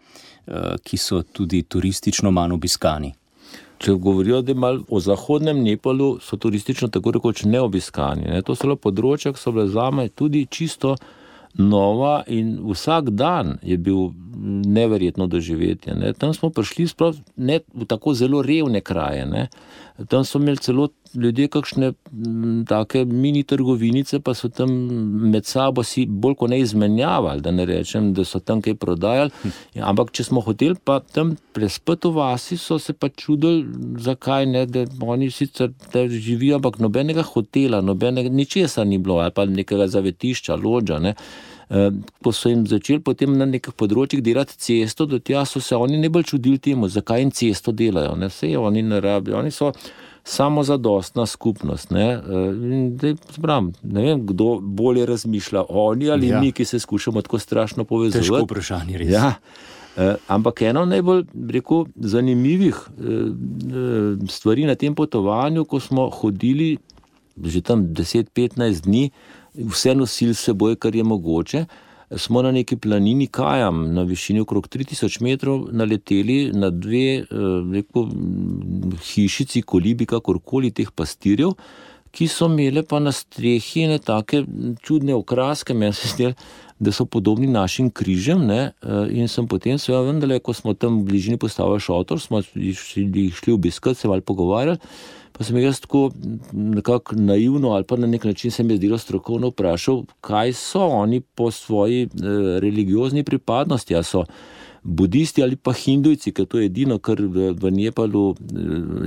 [0.81, 3.13] ki so tudi turistično manj obiskani.
[3.79, 8.27] Če govorijo, da je o zahodnem Nepalu, so turistično tako rekoč neobiskani.
[8.27, 8.43] Ne?
[8.43, 10.97] To so le področja, ki so bile za me tudi čisto
[11.59, 14.11] nova in vsak dan je bil
[14.67, 15.95] neverjetno doživetje.
[15.95, 16.13] Ne.
[16.13, 16.87] Tam smo prišli
[17.37, 19.27] ne, v tako zelo revne kraje.
[19.27, 19.49] Ne.
[20.09, 21.93] Tam so imeli celo ljudje kakšne
[22.69, 24.71] take mini trgovinice, pa so tam
[25.31, 29.31] med sabo si bolj kot ne izmenjavali, da ne rečem, da so tam kaj prodajali.
[29.75, 33.67] Ja, ampak če smo hoteli pa tam prespati v vasi, so se pa čudili,
[33.99, 35.75] zakaj ne, da oni sicer
[36.09, 40.99] živijo, ampak nobenega hotela, nobenega ničesar ni bilo, ali pa nekega zavetišča, lođa.
[40.99, 41.15] Ne.
[41.71, 41.91] Eh,
[42.25, 45.99] ko so jim začeli potem na nekih področjih delati cesto, do tja so se oni
[46.01, 48.15] najbolj čudili temu, zakaj jim cesto delajo.
[48.17, 48.31] Ne?
[48.33, 49.75] Vse oni ne rabijo, oni so
[50.25, 51.93] samo zadostna skupnost.
[51.93, 52.63] Ne, eh,
[53.03, 56.41] Dej, zbram, ne vem, kdo bolje razmišlja, oni ali ja.
[56.41, 58.25] mi, ki se skušamo tako strašno povezati.
[58.25, 59.13] Težko vprašanje, res.
[59.13, 59.35] Ja.
[59.99, 66.77] Uh, ampak ena najbolj rekel, zanimivih uh, stvari na tem potovanju, ko smo hodili
[67.39, 71.65] že tam 10-15 dni, uh, vse nosili s seboj, kar je mogoče.
[72.17, 77.27] Smo na neki planini Kajam, na višini okrog 3000 metrov, naleteli na dve eh,
[77.73, 78.09] rekel,
[79.05, 81.53] hišici, kolibi, kakorkoli teh pastirjev,
[82.11, 84.41] ki so imeli pa na strehi ne take
[84.81, 86.33] čudne okraske, meni se zdi,
[86.81, 88.47] da so podobni našim križem.
[88.47, 88.73] Ne?
[88.83, 93.35] Eh, in sem potem, seveda, vendarle, ko smo tam v bližini postavili šotor, smo jih
[93.37, 94.79] šli obiskati, se malo pogovarjali.
[95.39, 96.11] Pa sem jaz tako
[96.53, 100.87] nekako naivno ali pa na nek način se mi je zdelo strokovno vprašal, kaj so
[100.87, 102.09] oni po svoji eh,
[102.61, 103.97] religiozni pripadnosti.
[103.97, 104.25] A so
[104.83, 108.35] budisti ali pa hindujci, ker to je edino, kar v Nepalu eh,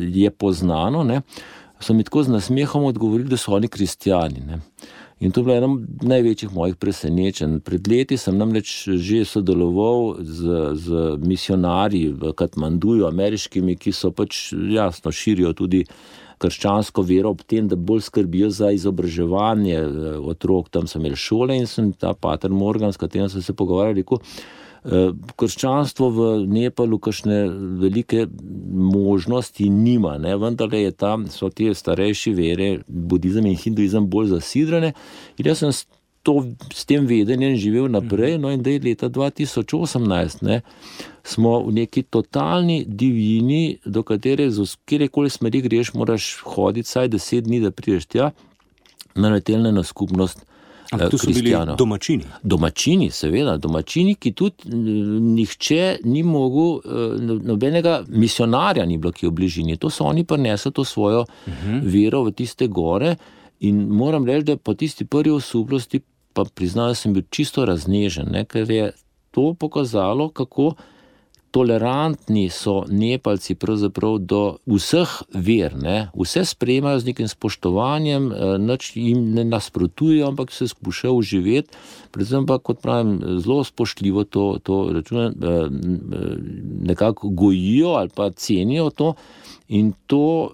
[0.07, 1.03] je poznano.
[1.03, 1.21] Ne?
[1.79, 4.39] So mi tako z nasmehom odgovorili, da so oni kristijani.
[4.47, 4.59] Ne?
[5.21, 7.59] In to je bilo eno največjih mojih presenečenj.
[7.61, 14.49] Pred leti sem namreč že sodeloval z, z misionarji v Katmanduju, ameriškimi, ki so pač
[14.73, 15.83] jasno širijo tudi
[16.41, 20.73] krščansko vero, ob tem, da bolj skrbijo za izobraževanje eh, otrok.
[20.73, 24.25] Tam sem imel šole in sem ta pater Morgan, s katerim sem se pogovarjal, rekel.
[24.81, 27.43] Eh, krščanstvo v Nepalu kakšne
[27.83, 28.25] velike
[28.73, 30.33] možnosti nima, ne?
[30.41, 34.95] vendar je tam, so te starejše vere, budizem in hinduizem bolj zasidrane.
[35.37, 35.75] In jaz sem
[36.25, 36.35] to,
[36.73, 38.39] s tem vedenjem živel naprej.
[38.41, 40.61] No, in da je leta 2018 ne,
[41.23, 47.45] smo v neki totalni divjini, do katere z kjerkoli smeri greš, moraš hoditi vsaj deset
[47.45, 48.31] dni, da prideš tja,
[49.13, 50.41] naletelne na skupnost.
[50.91, 51.77] Ampak tu so bili kristjanov.
[51.77, 52.23] domačini.
[52.43, 54.69] Domačini, seveda, domačini, ki tudi
[55.21, 59.77] nihče ni mogel, eh, no- nobenega misionarja ni bilo, ki je v bližini.
[59.77, 61.81] To so oni prinesli, to svojo uh -huh.
[61.83, 63.15] vero v tiste gore.
[63.59, 65.99] In moram reči, da po tisti prvi osuplosti,
[66.33, 68.91] pa priznam, da sem bil čisto raznežen, ne, ker je
[69.31, 70.73] to pokazalo, kako
[71.51, 73.55] tolerantni so Nepalci
[74.19, 75.75] do vseh ver.
[75.75, 76.09] Ne.
[76.15, 81.69] Vse sprejemajo z nekim spoštovanjem, eh, nič jim ne nasprotujejo, ampak se skušajo uživati.
[82.11, 86.35] Predvsem pa, kot pravim, zelo spoštljivo to, to račune, eh, eh,
[86.81, 89.13] nekako gojijo ali pa cenijo to.
[89.67, 90.51] In to,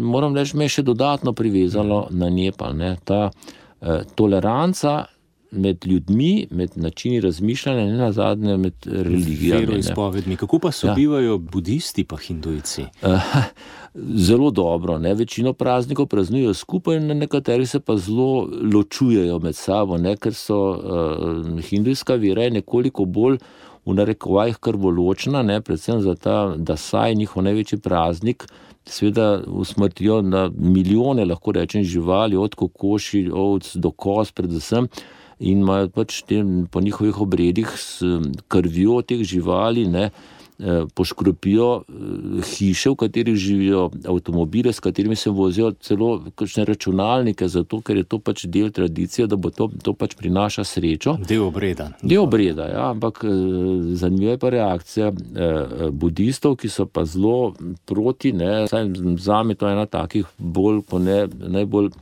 [0.00, 2.74] moram reči, me je še dodatno privezalo na Nepal.
[2.74, 2.96] Ne.
[3.04, 5.04] Ta eh, toleranca
[5.50, 9.60] med ljudmi, med načini razmišljanja, ne na zadnje med religijami.
[9.60, 9.66] ne.
[9.66, 10.36] Veroizpovedmi.
[10.36, 12.82] Kako pa sobivajo budisti pa hindujci?
[13.02, 13.18] Eh,
[14.16, 15.14] Zelo dobro, ne?
[15.14, 20.16] večino praznikov praznujejo skupaj, ne- nekateri se pa zelo ločujejo med sabo, ne?
[20.16, 23.38] ker so uh, hindujska vera je nekoliko bolj
[23.86, 25.60] v narekovajih krvoločna, ne?
[25.60, 28.44] predvsem za ta, da saj njihov največji praznik.
[28.86, 34.88] Sveda usmrtijo na milijone, lahko rečem, živali, od kokoši, ovc do kos, predvsem.
[35.38, 36.40] In imajo pač te,
[36.72, 38.00] po njihovih obredih s
[38.48, 45.30] krvjo teh živali, ne, eh, poškropijo eh, hiše, v katerih živijo, avtomobile, s katerimi se
[45.30, 49.92] vozijo, celo kakšne računalnike, zato ker je to pač del tradicije, da bo to, to
[49.92, 51.18] pač prinaša srečo.
[51.28, 51.90] Del obreda.
[52.00, 53.36] Del obreda, ja, ampak eh,
[53.92, 55.12] zanimiva je pa reakcija
[55.92, 57.52] budistov, ki so pa zelo
[57.84, 58.32] proti.
[59.20, 61.92] Za me to je ena takih bolj, ne, najbolj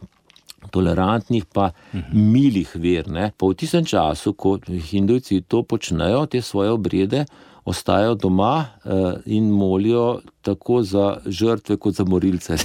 [0.70, 1.70] tolerantnih, pa
[2.12, 3.08] milih ver.
[3.08, 3.32] Ne.
[3.36, 7.24] Pa v tistem času, ko hindujci to počnejo, te svoje obrede,
[7.64, 8.90] ostajajo doma eh,
[9.26, 12.56] in molijo tako za žrtve, kot za morilce.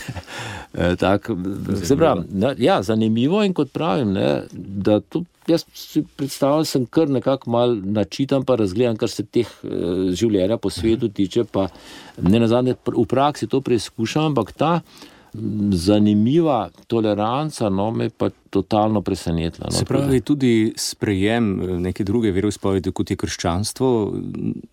[0.74, 1.30] Eh, tak,
[1.84, 2.22] se pravi,
[2.58, 5.24] ja, zanimivo in kot pravim, ne, da to.
[5.47, 9.70] Jaz si predstavljam, sem kar nekako mal načitam, pa razgledam, kar se teh eh,
[10.14, 11.47] življenja po svetu tiče.
[11.50, 11.68] Pa
[12.22, 14.84] ne nazadnje pr- v praksi to preizkušam, ampak ta m,
[15.72, 19.68] zanimiva toleranca no, me pa totalno presenetila.
[19.72, 23.90] No, Se pravi, tudi sprejem eh, neke druge veroizpovedi, kot je krščanstvo,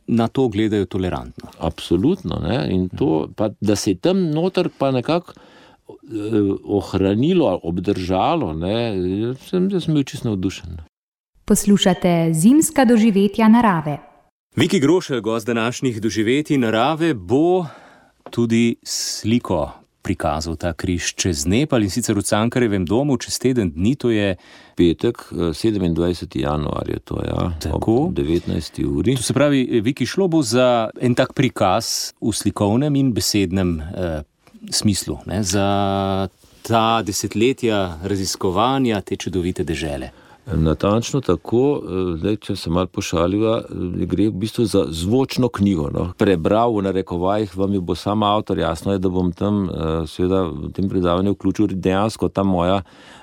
[0.07, 1.51] na to gledajo tolerantno.
[1.59, 2.41] Absolutno.
[2.43, 2.67] Ne?
[2.73, 9.35] In to, pa, da se je tam noter pa nekako eh, ohranilo, obdržalo, ne?
[9.49, 10.81] sem, jaz sem bil čisto navdušen.
[11.47, 14.01] Poslušate zimska doživetja narave.
[14.57, 17.67] Viki Grošelj, gost današnjih doživetij narave, bo
[18.31, 23.97] tudi sliko prikazal ta križ čez Nepal in sicer v Cankarevem domu čez teden dni,
[23.99, 24.37] to je
[24.79, 26.39] Petek, eh, 27.
[26.39, 28.13] januar je to, ja, Tako.
[28.13, 28.85] ob 19.
[28.87, 29.17] uri.
[29.19, 34.23] To se pravi, Viki, šlo bo za en tak prikaz v slikovnem in besednem eh,
[34.71, 36.29] smislu, ne, za
[36.63, 40.26] ta desetletja raziskovanja te čudovite dežele.
[40.47, 45.91] Natančno tako, eh, zdaj, če se malo pošaliva, eh, gre v bistvu za zvočno knjigo.
[45.91, 46.13] No.
[46.19, 50.43] Prebral v narekovajih, vam jo bo sam avtor, jasno je, da bom tam eh, seveda
[50.43, 52.83] v tem predavanju vključil dejansko ta moja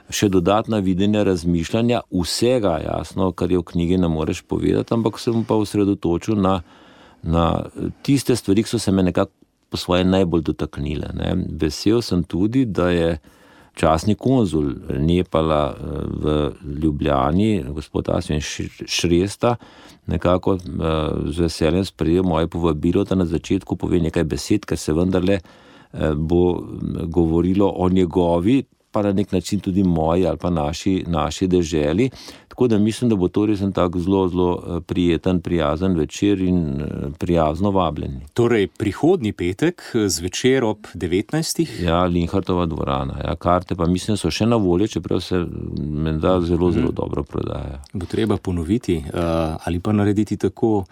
[0.10, 5.32] še dodatna videnja razmišljanja, vsega jasno, kar je v knjigi ne moreš povedati, ampak se
[5.32, 6.62] bom pa osredotočil na,
[7.24, 7.64] na
[8.04, 9.32] tiste stvari, ki so se me nekako
[9.70, 11.08] po svoje najbolj dotaknile.
[11.14, 11.34] Ne.
[11.50, 13.18] Vesel sem tudi, da je
[13.76, 15.78] časni konzul Nepala eh,
[16.10, 16.52] v
[16.84, 19.56] Ljubljani, gospod Asvin Š- Šresta,
[20.08, 20.60] nekako eh,
[21.32, 26.14] z veseljem sprejel moje povabilo, da na začetku pove nekaj besed, ker se vendarle eh,
[26.16, 31.48] bo mm, govorilo o njegovi, pa na nek način tudi moji ali pa naši, naši
[31.48, 32.10] deželi.
[32.54, 36.41] Tako da mislim, da bo to res en tak zelo, zelo eh, prijeten, prijazen večer
[36.41, 36.86] in eh,
[37.20, 38.20] prijazno vabljeni.
[38.34, 41.66] Torej, prihodnji petek eh, zvečer ob 19.
[41.82, 43.18] Ja, Linhartova dvorana.
[43.24, 45.41] Ja, karte pa mislim, so še na voljo, čeprav se
[45.82, 47.80] menda zelo, zelo dobro prodajajo.
[47.93, 49.01] bo treba ponoviti
[49.66, 50.86] ali pa narediti tako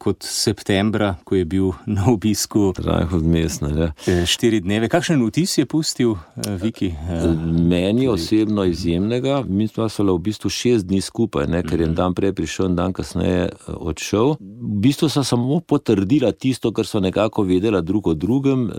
[0.00, 3.70] kot septembra, ko je bil na obisku Trajah odmestne.
[3.76, 3.88] Ja.
[4.08, 4.88] eh, štiri dneve.
[4.88, 6.20] Kakšen vtis je pustil uh,
[6.62, 6.88] Viki?
[6.88, 7.36] Uh,
[7.68, 11.94] Meni osebno izjemnega, mi smo se v bistvu šest dni skupaj, ne, ker je en
[11.94, 14.38] dan prej prišel in dan kasneje eh, odšel.
[14.40, 18.70] V bistvu so samo potrdila tisto, kar so nekako vedela drug o drugem.
[18.70, 18.74] Eh,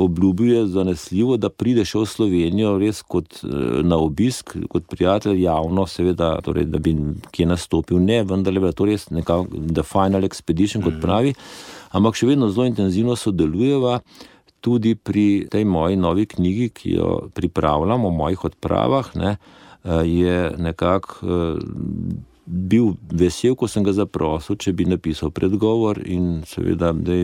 [0.00, 5.42] obljubil je zanesljivo, da pride še v Slovenijo res kot eh, na obisk, kot prijatelj
[5.44, 6.96] javno, seveda, torej, da bi
[7.34, 8.00] kje nastopil.
[8.00, 11.34] Ne, vendar je bila to res nekako the final expedition, kot pravi,
[11.96, 14.00] ampak še vedno zelo intenzivno sodelujeva
[14.60, 19.08] tudi pri tej moji novi knjigi, ki jo pripravljam o mojih odpravah.
[19.16, 19.38] Ne,
[20.04, 21.32] je nekako
[22.44, 27.22] bil vesel, ko sem ga zaprosil, če bi napisal predgovor in seveda, da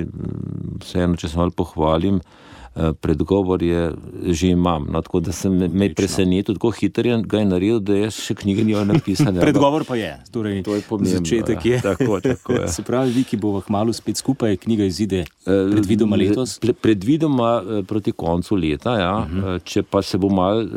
[0.80, 2.55] vseeno, če se malo pohvalim, Eh,
[3.00, 4.86] predgovor je že imam.
[4.90, 8.64] No, tako da sem me presenetil, tako hitro ga je naredil, da jaz še knjige
[8.64, 9.34] nisem napisal.
[9.44, 11.18] predgovor pa je, torej, to je pomembno.
[11.18, 11.72] Začetek ja.
[11.72, 11.80] je.
[11.82, 12.68] Tako, tako je.
[12.76, 16.58] Se pravi, vi, ki bo hmalo spet skupaj, knjiga izide eh, predvidoma letos?
[16.82, 19.14] Predvidoma eh, proti koncu leta, ja.
[19.18, 19.60] uh -huh.
[19.64, 20.68] če pa se bo mal uh,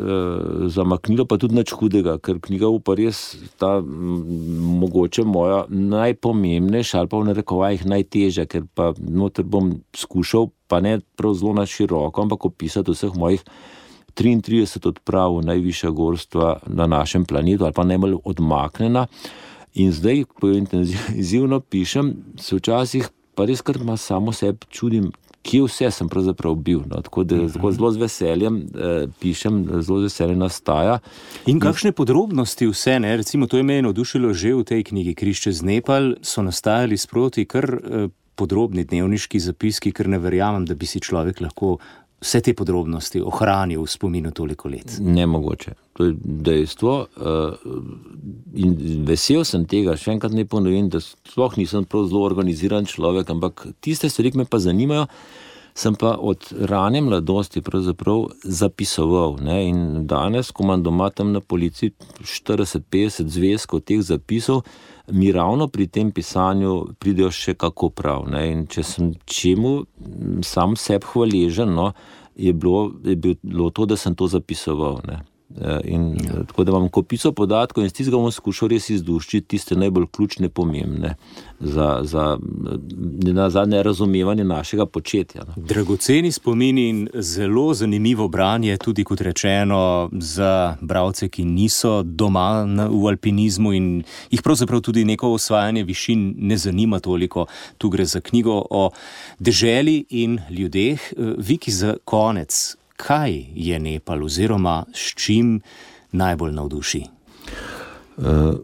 [0.68, 3.80] zamaknilo, pa tudi nič hudega, ker knjiga bo pa res ta
[4.80, 11.00] mogoče moja najpomembnejša ali pa v narekovajih najtežja, ker pa noter bom skušal pa ne
[11.18, 13.44] prav zelo na široko, ampak opisati vseh mojih
[14.14, 19.06] 33 odprav najvišja gorstva na našem planetu, ali pa najbolj odmaknjena.
[19.74, 25.10] In zdaj, ko jo intenzivno pišem, se včasih pa res kar ima samo sebi čudim.
[25.40, 26.82] Kje vse sem pravzaprav bil?
[26.90, 30.98] No, tako da zelo, zelo z veseljem eh, pišem, zelo z veseljem nastaja.
[31.48, 33.14] In kakšne podrobnosti vse, ne?
[33.16, 37.46] recimo, to je meni navdušilo že v tej knjigi Krišče z Nepal, so nastajali sproti
[37.48, 38.10] kar eh,
[38.40, 41.76] podrobni dnevniški zapiski, ker ne verjamem, da bi si človek lahko
[42.20, 44.98] vse te podrobnosti ohranil v spominu toliko let.
[45.00, 45.74] Nemogoče.
[45.96, 46.94] To je dejstvo.
[47.16, 47.68] Eh,
[48.64, 48.74] in
[49.08, 53.66] vesel sem tega, še enkrat ne ponovim, da sploh nisem prav zelo organiziran človek, ampak
[53.80, 55.06] tiste stvari, ki me pa zanimajo.
[55.80, 57.62] Sem pa od rane mladosti
[58.42, 59.36] zapisoval.
[59.40, 59.68] Ne?
[59.68, 64.64] In danes, ko imam doma tam na policiji 40-50 zvezkov teh zapisov,
[65.10, 68.28] mi ravno pri tem pisanju pridejo še kako prav.
[68.68, 69.74] Če sem čemu
[70.46, 71.92] sam sebi hvaležen, no,
[72.36, 75.00] je, bilo, je bilo to, da sem to zapisoval.
[75.08, 75.20] Ne?
[75.58, 76.44] Eh, in, ja.
[76.46, 80.48] Tako da imam kopico podatkov in s tistega bom skušal res izduščiti tiste najbolj ključne,
[80.48, 81.16] pomembne
[81.60, 82.38] za, za
[83.48, 85.42] zadnje razumevanje našega početja.
[85.48, 85.54] No.
[85.56, 92.86] Dragoceni spomini in zelo zanimivo branje, tudi kot rečeno, za bralce, ki niso doma na,
[92.86, 93.92] v alpinizmu in
[94.30, 97.46] jih pravzaprav tudi neko osvajanje višin ne zanima toliko.
[97.78, 98.90] Tu gre za knjigo o
[99.38, 101.12] deželi in ljudeh.
[101.16, 105.60] Eh, Viki za konec kaj je Nepal, oziroma s čim
[106.12, 107.02] najbolj navduši?
[108.16, 108.54] Uh,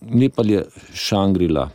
[0.00, 1.70] Nepal je Šangrila,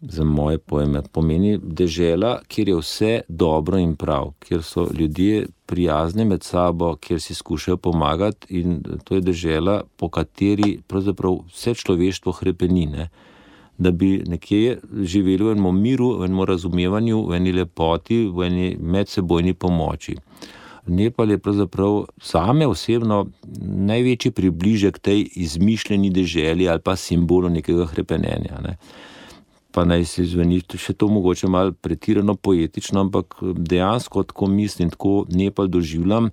[0.00, 6.24] za moje pojme, pomeni dežela, kjer je vse dobro in prav, kjer so ljudje prijazni
[6.24, 12.32] med sabo, kjer si skušajo pomagati, in to je dežela, po kateri pravzaprav vse človeštvo
[12.32, 13.10] hrepenine.
[13.78, 18.72] Da bi nekje živeli v enem miru, v enem razumevanju, v eni lepoti, v eni
[18.80, 20.16] medsebojni pomoči.
[20.16, 20.59] Uh,
[20.90, 23.26] Nepal je pravzaprav same osebno
[23.62, 28.58] največji približek tej izmišljeni deželi ali pa simbolu nekega hrepenenja.
[28.64, 28.76] Ne.
[29.70, 35.26] Pa naj se zveni še to mogoče malo pretirano poetično, ampak dejansko tako mislim, tako
[35.30, 36.30] Nepal doživljam.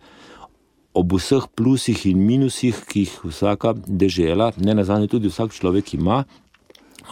[0.97, 6.24] Ob vseh plusih in minusih, ki jih vsaka država, ne nazadnje tudi vsak človek ima,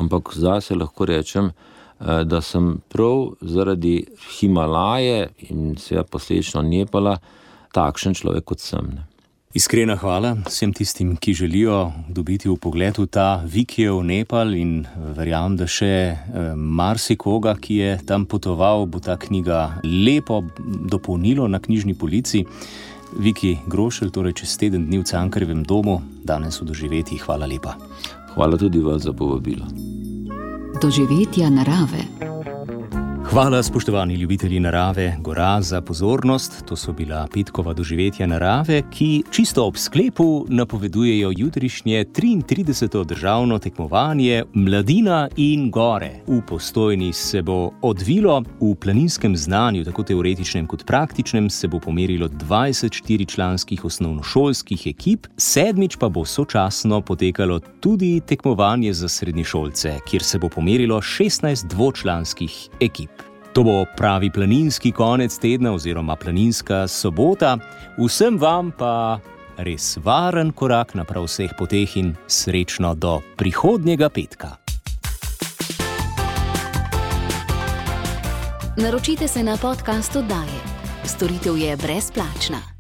[0.02, 4.06] ampak zase lahko rečem, Eh, da sem prav zaradi
[4.40, 7.18] Himalaje in seveda posledično Nepala
[7.76, 8.88] takšen človek, kot sem.
[8.96, 9.06] Ne.
[9.56, 14.84] Iskrena hvala vsem tistim, ki želijo dobiti v pogled v ta Vikijev Nepal in
[15.16, 20.44] verjamem, da še eh, marsikoga, ki je tam potoval, bo ta knjiga lepo
[20.92, 22.44] dopolnilo na knjižni polici.
[23.16, 27.16] Viki Grošelj, torej čez teden dni v Cankarjevem domu, danes v doživeti.
[27.24, 27.80] Hvala lepa.
[28.36, 29.72] Hvala tudi vam za povabilo
[30.82, 32.04] doživetja narave.
[33.30, 36.64] Hvala, spoštovani ljubitelji narave, gora za pozornost.
[36.66, 43.06] To so bila petkova doživetja narave, ki čisto ob sklepu napovedujejo jutrišnje 33.
[43.06, 46.12] državno tekmovanje Mladina in Gore.
[46.28, 52.28] V postojni se bo odvilo, v planinskem znanju, tako teoretičnem kot praktičnem, se bo pomerilo
[52.28, 60.40] 24 članskih osnovnošolskih ekip, sedmič pa bo sočasno potekalo tudi tekmovanje za srednješolce, kjer se
[60.40, 63.15] bo pomerilo 16 dvočlanskih ekip.
[63.56, 67.58] To bo pravi planinski konec tedna oziroma planinska sobota,
[67.98, 69.20] vsem vam pa
[69.58, 74.58] res varen korak na prav vseh poteh in srečno do prihodnjega petka.
[78.78, 80.60] Naročite se na podcast oddaje.
[81.06, 82.75] Storitev je brezplačna.